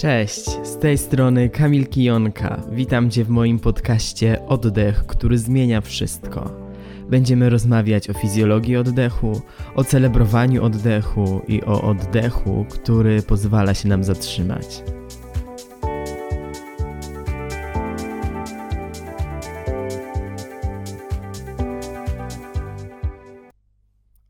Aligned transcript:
Cześć, 0.00 0.44
z 0.62 0.78
tej 0.78 0.98
strony 0.98 1.48
Kamil 1.48 1.86
Kijonka. 1.86 2.62
Witam 2.72 3.10
Cię 3.10 3.24
w 3.24 3.28
moim 3.28 3.58
podcaście 3.58 4.46
Oddech, 4.46 5.06
który 5.06 5.38
zmienia 5.38 5.80
wszystko. 5.80 6.50
Będziemy 7.10 7.50
rozmawiać 7.50 8.10
o 8.10 8.14
fizjologii 8.14 8.76
oddechu, 8.76 9.42
o 9.74 9.84
celebrowaniu 9.84 10.64
oddechu 10.64 11.42
i 11.48 11.62
o 11.62 11.82
oddechu, 11.82 12.66
który 12.70 13.22
pozwala 13.22 13.74
się 13.74 13.88
nam 13.88 14.04
zatrzymać. 14.04 14.82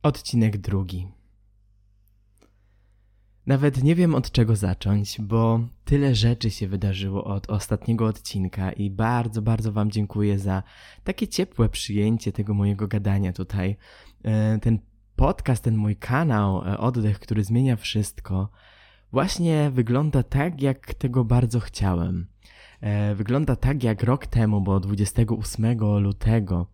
Odcinek 0.02 0.58
drugi. 0.58 1.19
Nawet 3.50 3.82
nie 3.82 3.94
wiem 3.94 4.14
od 4.14 4.30
czego 4.30 4.56
zacząć, 4.56 5.20
bo 5.20 5.60
tyle 5.84 6.14
rzeczy 6.14 6.50
się 6.50 6.68
wydarzyło 6.68 7.24
od 7.24 7.50
ostatniego 7.50 8.06
odcinka 8.06 8.72
i 8.72 8.90
bardzo, 8.90 9.42
bardzo 9.42 9.72
Wam 9.72 9.90
dziękuję 9.90 10.38
za 10.38 10.62
takie 11.04 11.28
ciepłe 11.28 11.68
przyjęcie 11.68 12.32
tego 12.32 12.54
mojego 12.54 12.88
gadania 12.88 13.32
tutaj. 13.32 13.76
E, 14.24 14.58
ten 14.58 14.78
podcast, 15.16 15.64
ten 15.64 15.76
mój 15.76 15.96
kanał, 15.96 16.62
e, 16.68 16.78
Oddech, 16.78 17.18
który 17.18 17.44
zmienia 17.44 17.76
wszystko, 17.76 18.50
właśnie 19.12 19.70
wygląda 19.70 20.22
tak, 20.22 20.62
jak 20.62 20.94
tego 20.94 21.24
bardzo 21.24 21.60
chciałem. 21.60 22.26
E, 22.80 23.14
wygląda 23.14 23.56
tak, 23.56 23.82
jak 23.84 24.02
rok 24.02 24.26
temu, 24.26 24.60
bo 24.60 24.80
28 24.80 25.78
lutego 26.00 26.66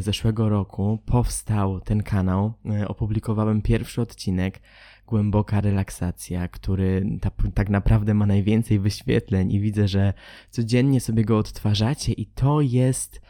zeszłego 0.00 0.48
roku 0.48 0.98
powstał 1.06 1.80
ten 1.80 2.02
kanał. 2.02 2.52
Opublikowałem 2.86 3.62
pierwszy 3.62 4.00
odcinek 4.00 4.60
głęboka 5.06 5.60
relaksacja, 5.60 6.48
który 6.48 7.18
ta, 7.20 7.30
tak 7.54 7.70
naprawdę 7.70 8.14
ma 8.14 8.26
najwięcej 8.26 8.78
wyświetleń 8.78 9.52
i 9.52 9.60
widzę, 9.60 9.88
że 9.88 10.12
codziennie 10.50 11.00
sobie 11.00 11.24
go 11.24 11.38
odtwarzacie 11.38 12.12
i 12.12 12.26
to 12.26 12.60
jest 12.60 13.20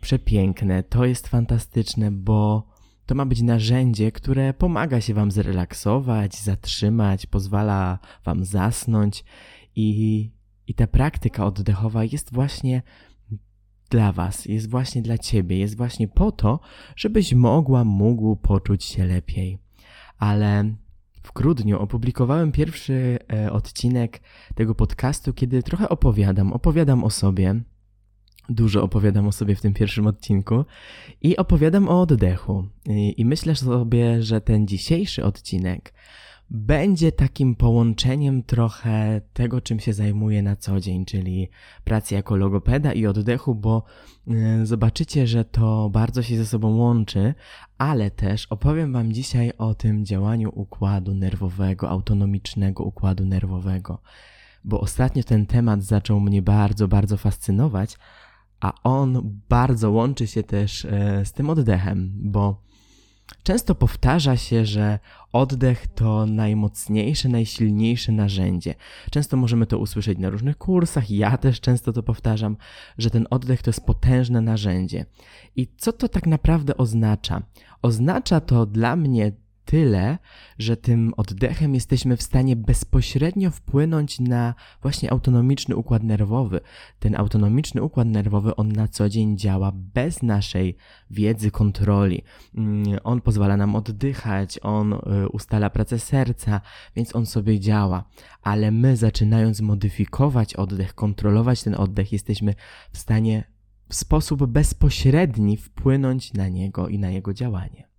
przepiękne, 0.00 0.82
to 0.82 1.04
jest 1.04 1.28
fantastyczne, 1.28 2.10
bo 2.10 2.66
to 3.06 3.14
ma 3.14 3.26
być 3.26 3.42
narzędzie, 3.42 4.12
które 4.12 4.54
pomaga 4.54 5.00
się 5.00 5.14
Wam 5.14 5.30
zrelaksować, 5.30 6.40
zatrzymać, 6.40 7.26
pozwala 7.26 7.98
Wam 8.24 8.44
zasnąć 8.44 9.24
i, 9.76 10.30
i 10.72 10.74
ta 10.74 10.86
praktyka 10.86 11.46
oddechowa 11.46 12.04
jest 12.04 12.32
właśnie 12.32 12.82
dla 13.90 14.12
Was, 14.12 14.46
jest 14.46 14.70
właśnie 14.70 15.02
dla 15.02 15.18
Ciebie, 15.18 15.58
jest 15.58 15.76
właśnie 15.76 16.08
po 16.08 16.32
to, 16.32 16.60
żebyś 16.96 17.34
mogła, 17.34 17.84
mógł 17.84 18.36
poczuć 18.36 18.84
się 18.84 19.06
lepiej. 19.06 19.58
Ale 20.18 20.74
w 21.22 21.32
grudniu 21.32 21.78
opublikowałem 21.78 22.52
pierwszy 22.52 23.18
e, 23.32 23.52
odcinek 23.52 24.20
tego 24.54 24.74
podcastu, 24.74 25.32
kiedy 25.32 25.62
trochę 25.62 25.88
opowiadam. 25.88 26.52
Opowiadam 26.52 27.04
o 27.04 27.10
sobie. 27.10 27.60
Dużo 28.48 28.82
opowiadam 28.82 29.26
o 29.26 29.32
sobie 29.32 29.54
w 29.54 29.60
tym 29.60 29.74
pierwszym 29.74 30.06
odcinku 30.06 30.64
i 31.22 31.36
opowiadam 31.36 31.88
o 31.88 32.00
oddechu. 32.00 32.68
I, 32.86 33.20
i 33.20 33.24
myślę 33.24 33.54
sobie, 33.54 34.22
że 34.22 34.40
ten 34.40 34.66
dzisiejszy 34.66 35.24
odcinek 35.24 35.94
będzie 36.54 37.12
takim 37.12 37.54
połączeniem 37.54 38.42
trochę 38.42 39.20
tego, 39.32 39.60
czym 39.60 39.80
się 39.80 39.92
zajmuję 39.92 40.42
na 40.42 40.56
co 40.56 40.80
dzień, 40.80 41.04
czyli 41.04 41.48
pracy 41.84 42.14
jako 42.14 42.36
logopeda 42.36 42.92
i 42.92 43.06
oddechu, 43.06 43.54
bo 43.54 43.82
y, 44.62 44.66
zobaczycie, 44.66 45.26
że 45.26 45.44
to 45.44 45.90
bardzo 45.90 46.22
się 46.22 46.36
ze 46.36 46.46
sobą 46.46 46.76
łączy, 46.76 47.34
ale 47.78 48.10
też 48.10 48.46
opowiem 48.46 48.92
Wam 48.92 49.12
dzisiaj 49.12 49.52
o 49.58 49.74
tym 49.74 50.04
działaniu 50.04 50.50
układu 50.54 51.14
nerwowego, 51.14 51.90
autonomicznego 51.90 52.84
układu 52.84 53.24
nerwowego, 53.24 54.02
bo 54.64 54.80
ostatnio 54.80 55.22
ten 55.22 55.46
temat 55.46 55.84
zaczął 55.84 56.20
mnie 56.20 56.42
bardzo, 56.42 56.88
bardzo 56.88 57.16
fascynować, 57.16 57.98
a 58.60 58.72
on 58.82 59.40
bardzo 59.48 59.90
łączy 59.90 60.26
się 60.26 60.42
też 60.42 60.84
e, 60.84 61.24
z 61.24 61.32
tym 61.32 61.50
oddechem, 61.50 62.12
bo 62.14 62.62
Często 63.42 63.74
powtarza 63.74 64.36
się, 64.36 64.66
że 64.66 64.98
oddech 65.32 65.86
to 65.86 66.26
najmocniejsze, 66.26 67.28
najsilniejsze 67.28 68.12
narzędzie. 68.12 68.74
Często 69.10 69.36
możemy 69.36 69.66
to 69.66 69.78
usłyszeć 69.78 70.18
na 70.18 70.30
różnych 70.30 70.58
kursach, 70.58 71.10
ja 71.10 71.38
też 71.38 71.60
często 71.60 71.92
to 71.92 72.02
powtarzam, 72.02 72.56
że 72.98 73.10
ten 73.10 73.26
oddech 73.30 73.62
to 73.62 73.68
jest 73.70 73.86
potężne 73.86 74.40
narzędzie. 74.40 75.06
I 75.56 75.68
co 75.76 75.92
to 75.92 76.08
tak 76.08 76.26
naprawdę 76.26 76.76
oznacza? 76.76 77.42
Oznacza 77.82 78.40
to 78.40 78.66
dla 78.66 78.96
mnie 78.96 79.32
tyle, 79.72 80.18
że 80.58 80.76
tym 80.76 81.12
oddechem 81.16 81.74
jesteśmy 81.74 82.16
w 82.16 82.22
stanie 82.22 82.56
bezpośrednio 82.56 83.50
wpłynąć 83.50 84.20
na 84.20 84.54
właśnie 84.82 85.12
autonomiczny 85.12 85.76
układ 85.76 86.02
nerwowy. 86.02 86.60
Ten 86.98 87.16
autonomiczny 87.16 87.82
układ 87.82 88.08
nerwowy, 88.08 88.56
on 88.56 88.72
na 88.72 88.88
co 88.88 89.08
dzień 89.08 89.38
działa 89.38 89.72
bez 89.74 90.22
naszej 90.22 90.76
wiedzy, 91.10 91.50
kontroli. 91.50 92.22
Mm, 92.54 92.98
on 93.04 93.20
pozwala 93.20 93.56
nam 93.56 93.76
oddychać, 93.76 94.58
on 94.62 94.92
y, 94.92 94.98
ustala 95.28 95.70
pracę 95.70 95.98
serca, 95.98 96.60
więc 96.96 97.16
on 97.16 97.26
sobie 97.26 97.60
działa. 97.60 98.04
Ale 98.42 98.70
my, 98.70 98.96
zaczynając 98.96 99.60
modyfikować 99.60 100.54
oddech, 100.54 100.94
kontrolować 100.94 101.62
ten 101.62 101.74
oddech, 101.74 102.12
jesteśmy 102.12 102.54
w 102.92 102.98
stanie 102.98 103.44
w 103.88 103.94
sposób 103.94 104.46
bezpośredni 104.46 105.56
wpłynąć 105.56 106.32
na 106.32 106.48
niego 106.48 106.88
i 106.88 106.98
na 106.98 107.10
jego 107.10 107.34
działanie. 107.34 107.91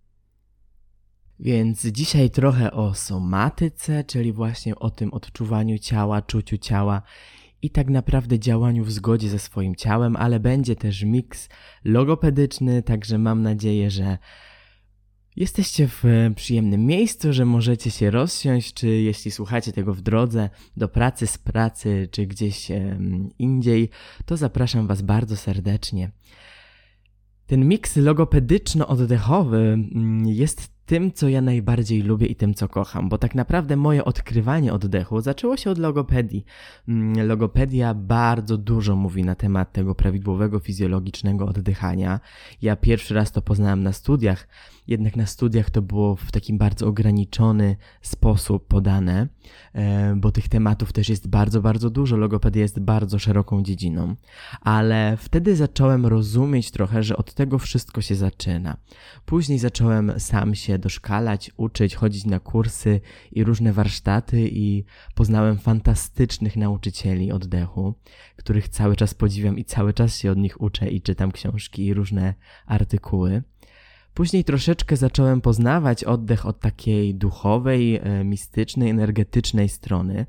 Więc 1.40 1.86
dzisiaj 1.86 2.30
trochę 2.30 2.72
o 2.72 2.94
somatyce, 2.94 4.04
czyli 4.04 4.34
właśnie 4.34 4.76
o 4.76 4.90
tym 4.90 5.14
odczuwaniu 5.14 5.78
ciała, 5.78 6.22
czuciu 6.22 6.58
ciała 6.58 7.02
i 7.62 7.70
tak 7.70 7.90
naprawdę 7.90 8.40
działaniu 8.40 8.84
w 8.84 8.92
zgodzie 8.92 9.30
ze 9.30 9.40
swoim 9.40 9.76
ciałem, 9.76 10.16
ale 10.16 10.40
będzie 10.40 10.76
też 10.76 11.04
miks 11.04 11.50
logopedyczny, 11.84 12.84
także 12.84 13.18
mam 13.18 13.42
nadzieję, 13.42 13.92
że 13.92 14.18
jesteście 15.36 15.88
w 15.88 16.04
przyjemnym 16.36 16.86
miejscu, 16.86 17.34
że 17.34 17.46
możecie 17.46 17.92
się 17.92 18.12
rozsiąść, 18.12 18.74
czy 18.74 18.88
jeśli 18.88 19.32
słuchacie 19.32 19.72
tego 19.72 19.94
w 19.94 20.02
drodze 20.02 20.50
do 20.78 20.88
pracy, 20.88 21.28
z 21.28 21.38
pracy, 21.38 22.08
czy 22.12 22.26
gdzieś 22.26 22.72
indziej, 23.40 23.90
to 24.26 24.38
zapraszam 24.38 24.88
Was 24.88 25.02
bardzo 25.02 25.38
serdecznie. 25.38 26.12
Ten 27.48 27.68
miks 27.68 27.98
logopedyczno-oddechowy 27.98 29.74
mm, 29.74 30.28
jest 30.28 30.72
tym, 30.86 31.12
co 31.12 31.30
ja 31.30 31.42
najbardziej 31.42 32.02
lubię 32.02 32.28
i 32.28 32.36
tym, 32.36 32.54
co 32.54 32.70
kocham, 32.70 33.10
bo 33.10 33.18
tak 33.18 33.36
naprawdę 33.36 33.76
moje 33.76 34.06
odkrywanie 34.06 34.74
oddechu 34.74 35.22
zaczęło 35.22 35.58
się 35.58 35.72
od 35.72 35.78
logopedii. 35.78 36.46
Mm, 36.88 37.28
logopedia 37.28 37.94
bardzo 37.94 38.58
dużo 38.58 38.96
mówi 38.96 39.24
na 39.24 39.36
temat 39.36 39.72
tego 39.72 39.96
prawidłowego 39.96 40.60
fizjologicznego 40.60 41.46
oddychania. 41.46 42.20
Ja 42.62 42.76
pierwszy 42.76 43.14
raz 43.14 43.32
to 43.32 43.42
poznałem 43.42 43.84
na 43.84 43.94
studiach, 43.94 44.48
jednak 44.88 45.16
na 45.16 45.26
studiach 45.26 45.70
to 45.70 45.82
było 45.82 46.16
w 46.16 46.32
takim 46.32 46.58
bardzo 46.58 46.88
ograniczony 46.88 47.76
sposób 48.02 48.68
podane, 48.68 49.28
e, 49.74 50.16
bo 50.16 50.32
tych 50.32 50.50
tematów 50.50 50.94
też 50.94 51.10
jest 51.10 51.28
bardzo, 51.28 51.62
bardzo 51.62 51.90
dużo. 51.90 52.18
Logopedia 52.18 52.62
jest 52.62 52.80
bardzo 52.80 53.20
szeroką 53.20 53.64
dziedziną, 53.64 54.16
ale 54.62 55.18
wtedy 55.18 55.56
zacząłem 55.56 56.06
rozumieć 56.06 56.72
trochę, 56.72 57.04
że 57.04 57.18
od 57.18 57.34
tego 57.34 57.60
wszystko 57.60 58.02
się 58.02 58.16
zaczyna. 58.16 58.78
Później 59.26 59.60
zacząłem 59.60 60.14
sam 60.20 60.56
się 60.56 60.78
doszkalać, 60.78 61.52
uczyć, 61.58 61.96
chodzić 61.96 62.26
na 62.26 62.40
kursy 62.40 63.02
i 63.32 63.44
różne 63.44 63.74
warsztaty 63.74 64.50
i 64.52 64.84
poznałem 65.16 65.58
fantastycznych 65.58 66.56
nauczycieli 66.56 67.32
oddechu, 67.32 67.94
których 68.36 68.70
cały 68.70 68.96
czas 68.96 69.14
podziwiam 69.14 69.58
i 69.58 69.66
cały 69.66 69.94
czas 69.94 70.18
się 70.18 70.32
od 70.32 70.38
nich 70.38 70.62
uczę 70.62 70.90
i 70.90 71.02
czytam 71.02 71.32
książki 71.32 71.86
i 71.86 71.94
różne 71.94 72.34
artykuły. 72.66 73.44
Później 74.13 74.44
troszeczkę 74.44 74.97
zacząłem 74.97 75.41
poznawać 75.41 76.03
oddech 76.03 76.46
od 76.46 76.59
takiej 76.59 77.16
duchowej, 77.16 77.96
e, 77.96 78.23
mistycznej, 78.23 78.90
energetycznej 78.90 79.70
strony, 79.70 80.26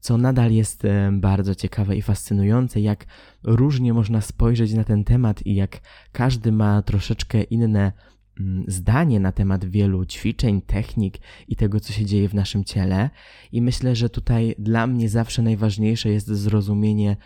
co 0.00 0.18
nadal 0.18 0.52
jest 0.52 0.84
e, 0.84 1.10
bardzo 1.12 1.54
ciekawe 1.54 1.96
i 1.96 2.02
fascynujące, 2.02 2.80
jak 2.80 3.06
różnie 3.42 3.92
można 3.92 4.20
spojrzeć 4.20 4.72
na 4.72 4.84
ten 4.84 5.04
temat 5.04 5.46
i 5.46 5.54
jak 5.54 5.80
każdy 6.12 6.52
ma 6.52 6.82
troszeczkę 6.82 7.42
inne 7.42 7.92
mm, 8.40 8.64
zdanie 8.68 9.20
na 9.20 9.32
temat 9.32 9.64
wielu 9.64 10.06
ćwiczeń, 10.06 10.62
technik 10.62 11.18
i 11.48 11.56
tego, 11.56 11.80
co 11.80 11.92
się 11.92 12.04
dzieje 12.04 12.28
w 12.28 12.34
naszym 12.34 12.64
ciele. 12.64 13.10
I 13.52 13.62
myślę, 13.62 13.96
że 13.96 14.10
tutaj 14.10 14.54
dla 14.58 14.86
mnie 14.86 15.08
zawsze 15.08 15.42
najważniejsze 15.42 16.08
jest 16.08 16.26
zrozumienie 16.26 17.16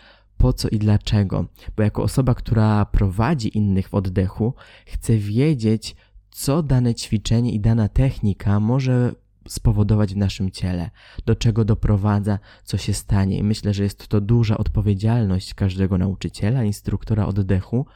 po 0.43 0.53
co 0.53 0.69
i 0.69 0.79
dlaczego. 0.79 1.45
Bo 1.77 1.83
jako 1.83 2.03
osoba, 2.03 2.35
która 2.35 2.85
prowadzi 2.85 3.59
innych 3.59 3.89
w 3.89 3.95
oddechu, 3.95 4.55
chcę 4.87 5.17
wiedzieć, 5.17 5.97
co 6.31 6.63
dane 6.63 6.95
ćwiczenie 6.95 7.53
i 7.53 7.61
dana 7.61 7.89
technika 7.89 8.61
może 8.61 9.15
spowodować 9.49 10.15
w 10.15 10.17
naszym 10.17 10.51
ciele, 10.51 10.91
do 11.27 11.37
czego 11.37 11.65
doprowadza, 11.65 12.39
co 12.65 12.77
się 12.77 12.95
stanie. 12.95 13.39
I 13.39 13.43
myślę, 13.43 13.75
że 13.75 13.83
jest 13.83 14.09
to 14.09 14.21
duża 14.21 14.59
odpowiedzialność 14.59 15.55
każdego 15.55 15.99
nauczyciela, 15.99 16.65
instruktora 16.65 17.27
oddechu, 17.27 17.87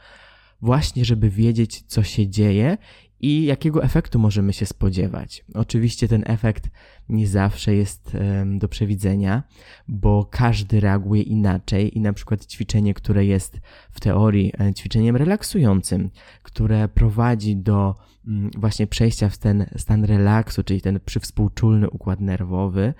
właśnie 0.61 1.05
żeby 1.05 1.29
wiedzieć, 1.29 1.83
co 1.87 2.03
się 2.03 2.27
dzieje 2.27 2.77
i 3.21 3.45
jakiego 3.45 3.83
efektu 3.83 4.19
możemy 4.19 4.53
się 4.53 4.65
spodziewać. 4.65 5.45
Oczywiście 5.53 6.07
ten 6.07 6.23
efekt 6.25 6.69
nie 7.09 7.27
zawsze 7.27 7.75
jest 7.75 8.17
do 8.57 8.67
przewidzenia, 8.67 9.43
bo 9.87 10.25
każdy 10.31 10.79
reaguje 10.79 11.21
inaczej 11.21 11.97
i 11.97 12.01
na 12.01 12.13
przykład 12.13 12.45
ćwiczenie, 12.45 12.93
które 12.93 13.25
jest 13.25 13.59
w 13.91 13.99
teorii 13.99 14.53
e, 14.59 14.73
ćwiczeniem 14.73 15.15
relaksującym, 15.15 16.09
które 16.43 16.87
prowadzi 16.87 17.55
do 17.55 17.95
mm, 18.27 18.51
właśnie 18.57 18.87
przejścia 18.87 19.29
w 19.29 19.37
ten 19.37 19.65
stan 19.77 20.03
relaksu, 20.03 20.63
czyli 20.63 20.81
ten 20.81 20.99
przywspółczulny 21.05 21.89
układ 21.89 22.19
nerwowy, 22.19 22.93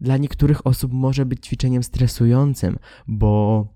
dla 0.00 0.16
niektórych 0.16 0.66
osób 0.66 0.92
może 0.92 1.26
być 1.26 1.46
ćwiczeniem 1.46 1.82
stresującym, 1.82 2.78
bo 3.06 3.75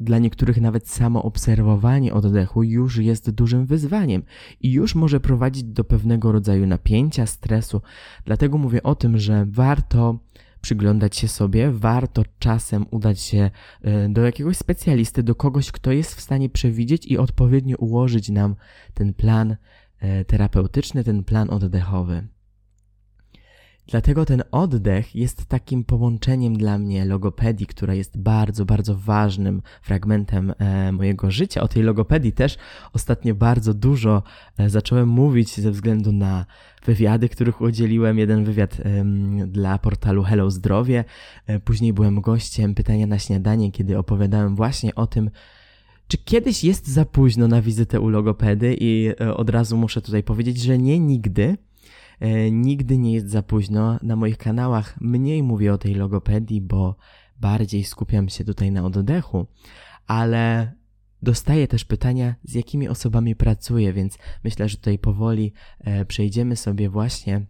dla 0.00 0.18
niektórych 0.18 0.60
nawet 0.60 0.88
samo 0.88 1.22
obserwowanie 1.22 2.14
oddechu 2.14 2.62
już 2.62 2.96
jest 2.96 3.30
dużym 3.30 3.66
wyzwaniem 3.66 4.22
i 4.60 4.72
już 4.72 4.94
może 4.94 5.20
prowadzić 5.20 5.64
do 5.64 5.84
pewnego 5.84 6.32
rodzaju 6.32 6.66
napięcia, 6.66 7.26
stresu. 7.26 7.80
Dlatego 8.24 8.58
mówię 8.58 8.82
o 8.82 8.94
tym, 8.94 9.18
że 9.18 9.46
warto 9.48 10.18
przyglądać 10.60 11.16
się 11.16 11.28
sobie, 11.28 11.70
warto 11.70 12.22
czasem 12.38 12.86
udać 12.90 13.20
się 13.20 13.50
e, 13.82 14.08
do 14.08 14.22
jakiegoś 14.22 14.56
specjalisty, 14.56 15.22
do 15.22 15.34
kogoś, 15.34 15.72
kto 15.72 15.92
jest 15.92 16.14
w 16.14 16.20
stanie 16.20 16.48
przewidzieć 16.48 17.06
i 17.06 17.18
odpowiednio 17.18 17.76
ułożyć 17.76 18.28
nam 18.28 18.56
ten 18.94 19.14
plan 19.14 19.56
e, 20.00 20.24
terapeutyczny, 20.24 21.04
ten 21.04 21.24
plan 21.24 21.50
oddechowy. 21.50 22.28
Dlatego 23.90 24.24
ten 24.24 24.42
oddech 24.50 25.16
jest 25.16 25.46
takim 25.46 25.84
połączeniem 25.84 26.56
dla 26.56 26.78
mnie 26.78 27.04
logopedii, 27.04 27.66
która 27.66 27.94
jest 27.94 28.18
bardzo, 28.18 28.64
bardzo 28.64 28.94
ważnym 28.94 29.62
fragmentem 29.82 30.54
e, 30.58 30.92
mojego 30.92 31.30
życia. 31.30 31.60
O 31.60 31.68
tej 31.68 31.82
logopedii 31.82 32.32
też 32.32 32.56
ostatnio 32.92 33.34
bardzo 33.34 33.74
dużo 33.74 34.22
e, 34.58 34.70
zacząłem 34.70 35.08
mówić 35.08 35.60
ze 35.60 35.70
względu 35.70 36.12
na 36.12 36.46
wywiady, 36.84 37.28
których 37.28 37.60
udzieliłem. 37.60 38.18
Jeden 38.18 38.44
wywiad 38.44 38.76
dla 39.46 39.78
portalu 39.78 40.22
Hello 40.22 40.50
Zdrowie. 40.50 41.04
E, 41.46 41.60
później 41.60 41.92
byłem 41.92 42.20
gościem 42.20 42.74
pytania 42.74 43.06
na 43.06 43.18
śniadanie, 43.18 43.72
kiedy 43.72 43.98
opowiadałem 43.98 44.56
właśnie 44.56 44.94
o 44.94 45.06
tym, 45.06 45.30
czy 46.08 46.18
kiedyś 46.18 46.64
jest 46.64 46.86
za 46.86 47.04
późno 47.04 47.48
na 47.48 47.62
wizytę 47.62 48.00
u 48.00 48.08
logopedy 48.08 48.76
i 48.80 49.16
od 49.36 49.50
razu 49.50 49.76
muszę 49.76 50.02
tutaj 50.02 50.22
powiedzieć, 50.22 50.60
że 50.60 50.78
nie 50.78 50.98
nigdy. 50.98 51.56
E, 52.20 52.50
nigdy 52.50 52.98
nie 52.98 53.12
jest 53.12 53.30
za 53.30 53.42
późno. 53.42 53.98
Na 54.02 54.16
moich 54.16 54.38
kanałach 54.38 55.00
mniej 55.00 55.42
mówię 55.42 55.72
o 55.72 55.78
tej 55.78 55.94
logopedii, 55.94 56.60
bo 56.60 56.96
bardziej 57.40 57.84
skupiam 57.84 58.28
się 58.28 58.44
tutaj 58.44 58.72
na 58.72 58.84
oddechu, 58.84 59.46
ale 60.06 60.72
dostaję 61.22 61.68
też 61.68 61.84
pytania, 61.84 62.34
z 62.44 62.54
jakimi 62.54 62.88
osobami 62.88 63.36
pracuję, 63.36 63.92
więc 63.92 64.18
myślę, 64.44 64.68
że 64.68 64.76
tutaj 64.76 64.98
powoli 64.98 65.52
e, 65.80 66.04
przejdziemy 66.04 66.56
sobie 66.56 66.90
właśnie 66.90 67.46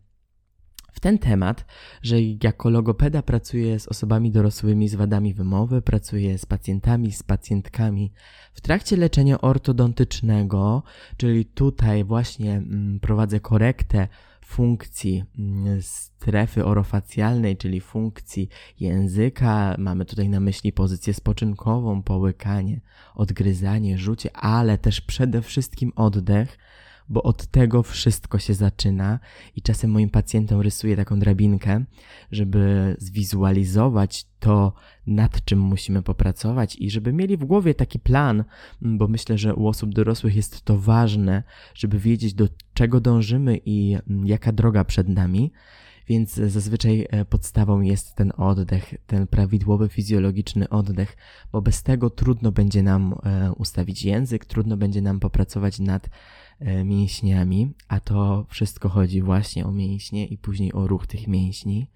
w 0.93 1.01
ten 1.01 1.19
temat, 1.19 1.65
że 2.03 2.17
jako 2.43 2.71
logopeda 2.71 3.23
pracuję 3.23 3.81
z 3.81 3.89
osobami 3.89 4.31
dorosłymi 4.31 4.89
z 4.89 4.95
wadami 4.95 5.35
wymowy, 5.35 5.83
pracuję 5.83 6.39
z 6.39 6.47
pacjentami, 6.47 7.13
z 7.13 7.23
pacjentkami 7.23 8.13
w 8.55 8.61
trakcie 8.61 8.97
leczenia 8.97 9.41
ortodontycznego, 9.41 10.83
czyli 11.17 11.45
tutaj 11.45 12.05
właśnie 12.05 12.53
mm, 12.53 13.01
prowadzę 13.01 13.41
korektę 13.41 14.09
funkcji 14.49 15.25
mm, 15.39 15.83
strefy 15.83 16.65
orofacjalnej, 16.65 17.57
czyli 17.57 17.81
funkcji 17.81 18.49
języka. 18.81 19.75
Mamy 19.79 20.05
tutaj 20.05 20.29
na 20.29 20.41
myśli 20.41 20.73
pozycję 20.73 21.15
spoczynkową, 21.15 22.03
połykanie, 22.03 22.81
odgryzanie, 23.15 23.99
rzucie, 23.99 24.37
ale 24.37 24.79
też 24.79 25.01
przede 25.01 25.43
wszystkim 25.43 25.93
oddech, 25.97 26.59
bo 27.09 27.23
od 27.23 27.47
tego 27.47 27.83
wszystko 27.83 28.39
się 28.39 28.55
zaczyna 28.55 29.19
i 29.57 29.63
czasem 29.63 29.91
moim 29.91 30.11
pacjentom 30.11 30.61
rysuję 30.61 30.97
taką 30.97 31.19
drabinkę, 31.19 31.85
żeby 32.33 32.97
zwizualizować 32.99 34.27
to, 34.39 34.73
nad 35.07 35.45
czym 35.45 35.59
musimy 35.59 36.03
popracować 36.03 36.77
i 36.77 36.91
żeby 36.91 37.13
mieli 37.13 37.37
w 37.37 37.45
głowie 37.45 37.75
taki 37.75 37.99
plan, 37.99 38.45
bo 38.83 39.09
myślę, 39.09 39.39
że 39.39 39.55
u 39.55 39.67
osób 39.67 39.95
dorosłych 39.95 40.37
jest 40.37 40.63
to 40.63 40.79
ważne, 40.79 41.43
żeby 41.75 41.99
wiedzieć 41.99 42.35
do 42.35 42.49
czego 42.75 43.01
dążymy 43.01 43.61
i 43.65 43.97
jaka 44.25 44.53
droga 44.53 44.85
przed 44.85 45.09
nami. 45.09 45.53
Więc 46.09 46.35
zazwyczaj 46.35 47.07
e, 47.11 47.25
podstawą 47.25 47.81
jest 47.81 48.15
ten 48.15 48.33
oddech, 48.37 48.95
ten 49.07 49.27
prawidłowy 49.27 49.89
fizjologiczny 49.89 50.69
oddech, 50.69 51.17
bo 51.53 51.63
bez 51.63 51.83
tego 51.83 52.11
trudno 52.11 52.53
będzie 52.53 52.83
nam 52.83 53.15
e, 53.23 53.53
ustawić 53.53 54.05
język, 54.05 54.45
trudno 54.45 54.77
będzie 54.77 55.03
nam 55.03 55.21
popracować 55.21 55.79
nad 55.79 56.09
mięśniami, 56.85 57.73
a 57.89 58.01
to 58.01 58.47
wszystko 58.49 58.89
chodzi 58.89 59.23
właśnie 59.23 59.67
o 59.67 59.73
mięśnie 59.73 60.27
i 60.27 60.39
później 60.39 60.73
o 60.73 60.87
ruch 60.87 61.07
tych 61.07 61.29
mięśni. 61.29 61.87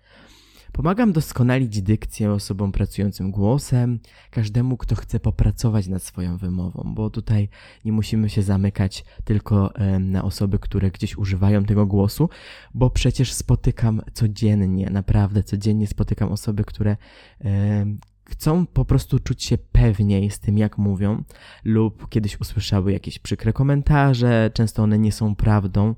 Pomagam 0.72 1.12
doskonalić 1.12 1.82
dykcję 1.82 2.32
osobom 2.32 2.72
pracującym 2.72 3.30
głosem, 3.30 4.00
każdemu, 4.30 4.76
kto 4.76 4.94
chce 4.94 5.20
popracować 5.20 5.86
nad 5.86 6.02
swoją 6.02 6.36
wymową, 6.36 6.92
bo 6.94 7.10
tutaj 7.10 7.48
nie 7.84 7.92
musimy 7.92 8.30
się 8.30 8.42
zamykać 8.42 9.04
tylko 9.24 9.70
na 10.00 10.24
osoby, 10.24 10.58
które 10.58 10.90
gdzieś 10.90 11.16
używają 11.16 11.64
tego 11.64 11.86
głosu, 11.86 12.28
bo 12.74 12.90
przecież 12.90 13.32
spotykam 13.32 14.02
codziennie, 14.12 14.90
naprawdę 14.90 15.42
codziennie 15.42 15.86
spotykam 15.86 16.32
osoby, 16.32 16.64
które 16.64 16.96
chcą 18.24 18.66
po 18.66 18.84
prostu 18.84 19.18
czuć 19.18 19.44
się 19.44 19.58
pewniej 19.58 20.30
z 20.30 20.40
tym, 20.40 20.58
jak 20.58 20.78
mówią, 20.78 21.24
lub 21.64 22.08
kiedyś 22.08 22.40
usłyszały 22.40 22.92
jakieś 22.92 23.18
przykre 23.18 23.52
komentarze, 23.52 24.50
często 24.54 24.82
one 24.82 24.98
nie 24.98 25.12
są 25.12 25.36
prawdą, 25.36 25.94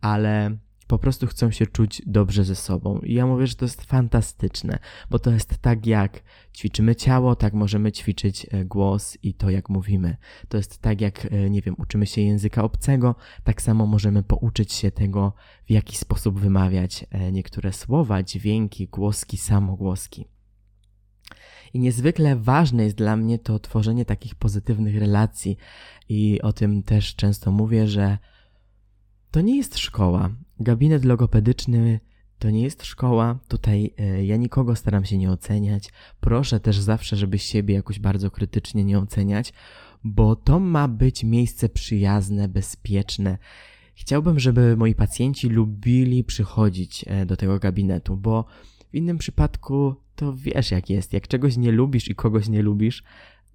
ale 0.00 0.58
po 0.88 0.98
prostu 0.98 1.26
chcą 1.26 1.50
się 1.50 1.66
czuć 1.66 2.02
dobrze 2.06 2.44
ze 2.44 2.54
sobą. 2.54 2.98
I 2.98 3.14
ja 3.14 3.26
mówię, 3.26 3.46
że 3.46 3.54
to 3.54 3.64
jest 3.64 3.82
fantastyczne, 3.82 4.78
bo 5.10 5.18
to 5.18 5.30
jest 5.30 5.58
tak 5.58 5.86
jak 5.86 6.22
ćwiczymy 6.56 6.96
ciało, 6.96 7.36
tak 7.36 7.54
możemy 7.54 7.92
ćwiczyć 7.92 8.46
e, 8.50 8.64
głos 8.64 9.18
i 9.22 9.34
to 9.34 9.50
jak 9.50 9.68
mówimy. 9.68 10.16
To 10.48 10.56
jest 10.56 10.78
tak 10.78 11.00
jak, 11.00 11.24
e, 11.30 11.50
nie 11.50 11.62
wiem, 11.62 11.74
uczymy 11.78 12.06
się 12.06 12.20
języka 12.20 12.64
obcego, 12.64 13.14
tak 13.44 13.62
samo 13.62 13.86
możemy 13.86 14.22
pouczyć 14.22 14.72
się 14.72 14.90
tego, 14.90 15.32
w 15.66 15.70
jaki 15.70 15.96
sposób 15.96 16.40
wymawiać 16.40 17.06
e, 17.10 17.32
niektóre 17.32 17.72
słowa, 17.72 18.22
dźwięki, 18.22 18.88
głoski, 18.88 19.36
samogłoski. 19.36 20.37
I 21.74 21.78
niezwykle 21.78 22.36
ważne 22.36 22.84
jest 22.84 22.96
dla 22.96 23.16
mnie 23.16 23.38
to 23.38 23.58
tworzenie 23.58 24.04
takich 24.04 24.34
pozytywnych 24.34 24.98
relacji. 24.98 25.56
I 26.08 26.42
o 26.42 26.52
tym 26.52 26.82
też 26.82 27.14
często 27.14 27.52
mówię, 27.52 27.88
że 27.88 28.18
to 29.30 29.40
nie 29.40 29.56
jest 29.56 29.78
szkoła. 29.78 30.30
Gabinet 30.60 31.04
logopedyczny 31.04 32.00
to 32.38 32.50
nie 32.50 32.62
jest 32.62 32.84
szkoła. 32.84 33.38
Tutaj 33.48 33.94
e, 33.98 34.24
ja 34.24 34.36
nikogo 34.36 34.76
staram 34.76 35.04
się 35.04 35.18
nie 35.18 35.30
oceniać. 35.30 35.88
Proszę 36.20 36.60
też 36.60 36.78
zawsze, 36.78 37.16
żeby 37.16 37.38
siebie 37.38 37.74
jakoś 37.74 37.98
bardzo 37.98 38.30
krytycznie 38.30 38.84
nie 38.84 38.98
oceniać, 38.98 39.52
bo 40.04 40.36
to 40.36 40.60
ma 40.60 40.88
być 40.88 41.24
miejsce 41.24 41.68
przyjazne, 41.68 42.48
bezpieczne. 42.48 43.38
Chciałbym, 43.94 44.40
żeby 44.40 44.76
moi 44.76 44.94
pacjenci 44.94 45.48
lubili 45.48 46.24
przychodzić 46.24 47.04
e, 47.06 47.26
do 47.26 47.36
tego 47.36 47.58
gabinetu, 47.58 48.16
bo 48.16 48.44
w 48.90 48.94
innym 48.94 49.18
przypadku 49.18 49.94
to 50.16 50.36
wiesz 50.36 50.70
jak 50.70 50.90
jest. 50.90 51.12
Jak 51.12 51.28
czegoś 51.28 51.56
nie 51.56 51.72
lubisz 51.72 52.08
i 52.08 52.14
kogoś 52.14 52.48
nie 52.48 52.62
lubisz, 52.62 53.02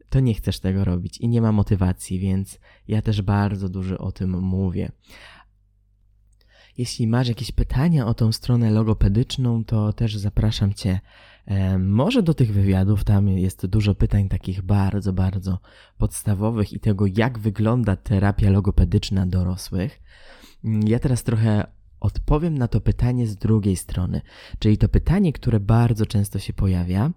to 0.10 0.20
nie 0.20 0.34
chcesz 0.34 0.60
tego 0.60 0.86
robić 0.86 1.18
i 1.18 1.28
nie 1.28 1.42
ma 1.42 1.52
motywacji, 1.52 2.20
więc 2.20 2.60
ja 2.88 3.02
też 3.02 3.22
bardzo 3.22 3.70
dużo 3.70 3.98
o 3.98 4.12
tym 4.12 4.40
mówię. 4.40 4.92
Jeśli 6.78 7.08
masz 7.08 7.28
jakieś 7.28 7.52
pytania 7.52 8.08
o 8.08 8.14
tą 8.14 8.32
stronę 8.32 8.72
logopedyczną, 8.72 9.66
to 9.66 9.94
też 9.94 10.18
zapraszam 10.18 10.74
Cię 10.74 11.00
e, 11.46 11.78
może 11.78 12.24
do 12.24 12.34
tych 12.34 12.54
wywiadów. 12.54 13.04
Tam 13.04 13.28
jest 13.28 13.66
dużo 13.66 13.96
pytań 13.96 14.30
takich 14.30 14.62
bardzo, 14.62 15.14
bardzo 15.14 15.60
podstawowych 15.98 16.74
i 16.74 16.80
tego, 16.80 17.06
jak 17.18 17.40
wygląda 17.40 17.96
terapia 17.96 18.50
logopedyczna 18.50 19.26
dorosłych. 19.26 20.02
Ja 20.64 21.00
teraz 21.00 21.24
trochę 21.24 21.68
odpowiem 22.04 22.58
na 22.58 22.68
to 22.68 22.82
pytanie 22.82 23.28
z 23.28 23.36
drugiej 23.36 23.76
strony, 23.76 24.22
czyli 24.60 24.78
to 24.78 24.90
pytanie, 24.90 25.34
które 25.34 25.60
bardzo 25.60 26.06
często 26.06 26.40
się 26.40 26.54
pojawia. 26.54 27.12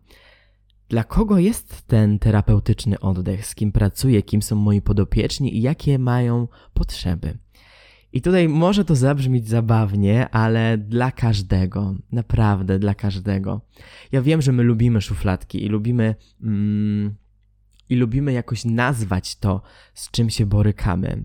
Dla 0.88 1.05
kogo 1.05 1.38
jest 1.38 1.83
ten 1.87 2.19
terapeutyczny 2.19 3.00
oddech? 3.00 3.47
Z 3.47 3.55
kim 3.55 3.73
pracuję? 3.73 4.23
Kim 4.23 4.43
są 4.43 4.57
moi 4.57 4.83
podopieczni 4.83 5.57
i 5.57 5.62
jakie 5.62 5.99
mają 5.99 6.49
potrzeby? 6.75 7.38
I 8.12 8.23
tutaj 8.23 8.49
może 8.49 8.85
to 8.85 8.95
zabrzmieć 8.95 9.49
zabawnie, 9.49 10.28
ale 10.28 10.78
dla 10.78 11.12
każdego, 11.12 11.95
naprawdę 12.12 12.78
dla 12.78 12.95
każdego. 12.95 13.61
Ja 14.12 14.23
wiem, 14.23 14.43
że 14.43 14.52
my 14.52 14.62
lubimy 14.62 15.00
szufladki 15.00 15.64
i 15.64 15.69
lubimy. 15.69 16.14
Mm, 16.43 17.14
i 17.88 17.97
lubimy 17.97 18.33
jakoś 18.33 18.64
nazwać 18.64 19.37
to, 19.37 19.62
z 19.95 20.11
czym 20.11 20.31
się 20.31 20.47
borykamy. 20.47 21.25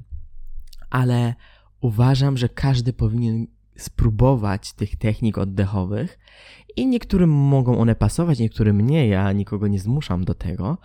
Ale 0.90 1.36
uważam, 1.82 2.38
że 2.38 2.50
każdy 2.50 2.94
powinien 2.94 3.48
spróbować 3.76 4.74
tych 4.74 4.96
technik 4.96 5.38
oddechowych 5.38 6.20
i 6.76 6.88
niektórym 6.88 7.30
mogą 7.30 7.78
one 7.78 7.96
pasować, 7.96 8.40
niektórym 8.40 8.82
nie. 8.82 9.08
Ja 9.08 9.32
nikogo 9.32 9.68
nie 9.68 9.80
zmuszam 9.80 10.26
do 10.26 10.34
tego, 10.34 10.78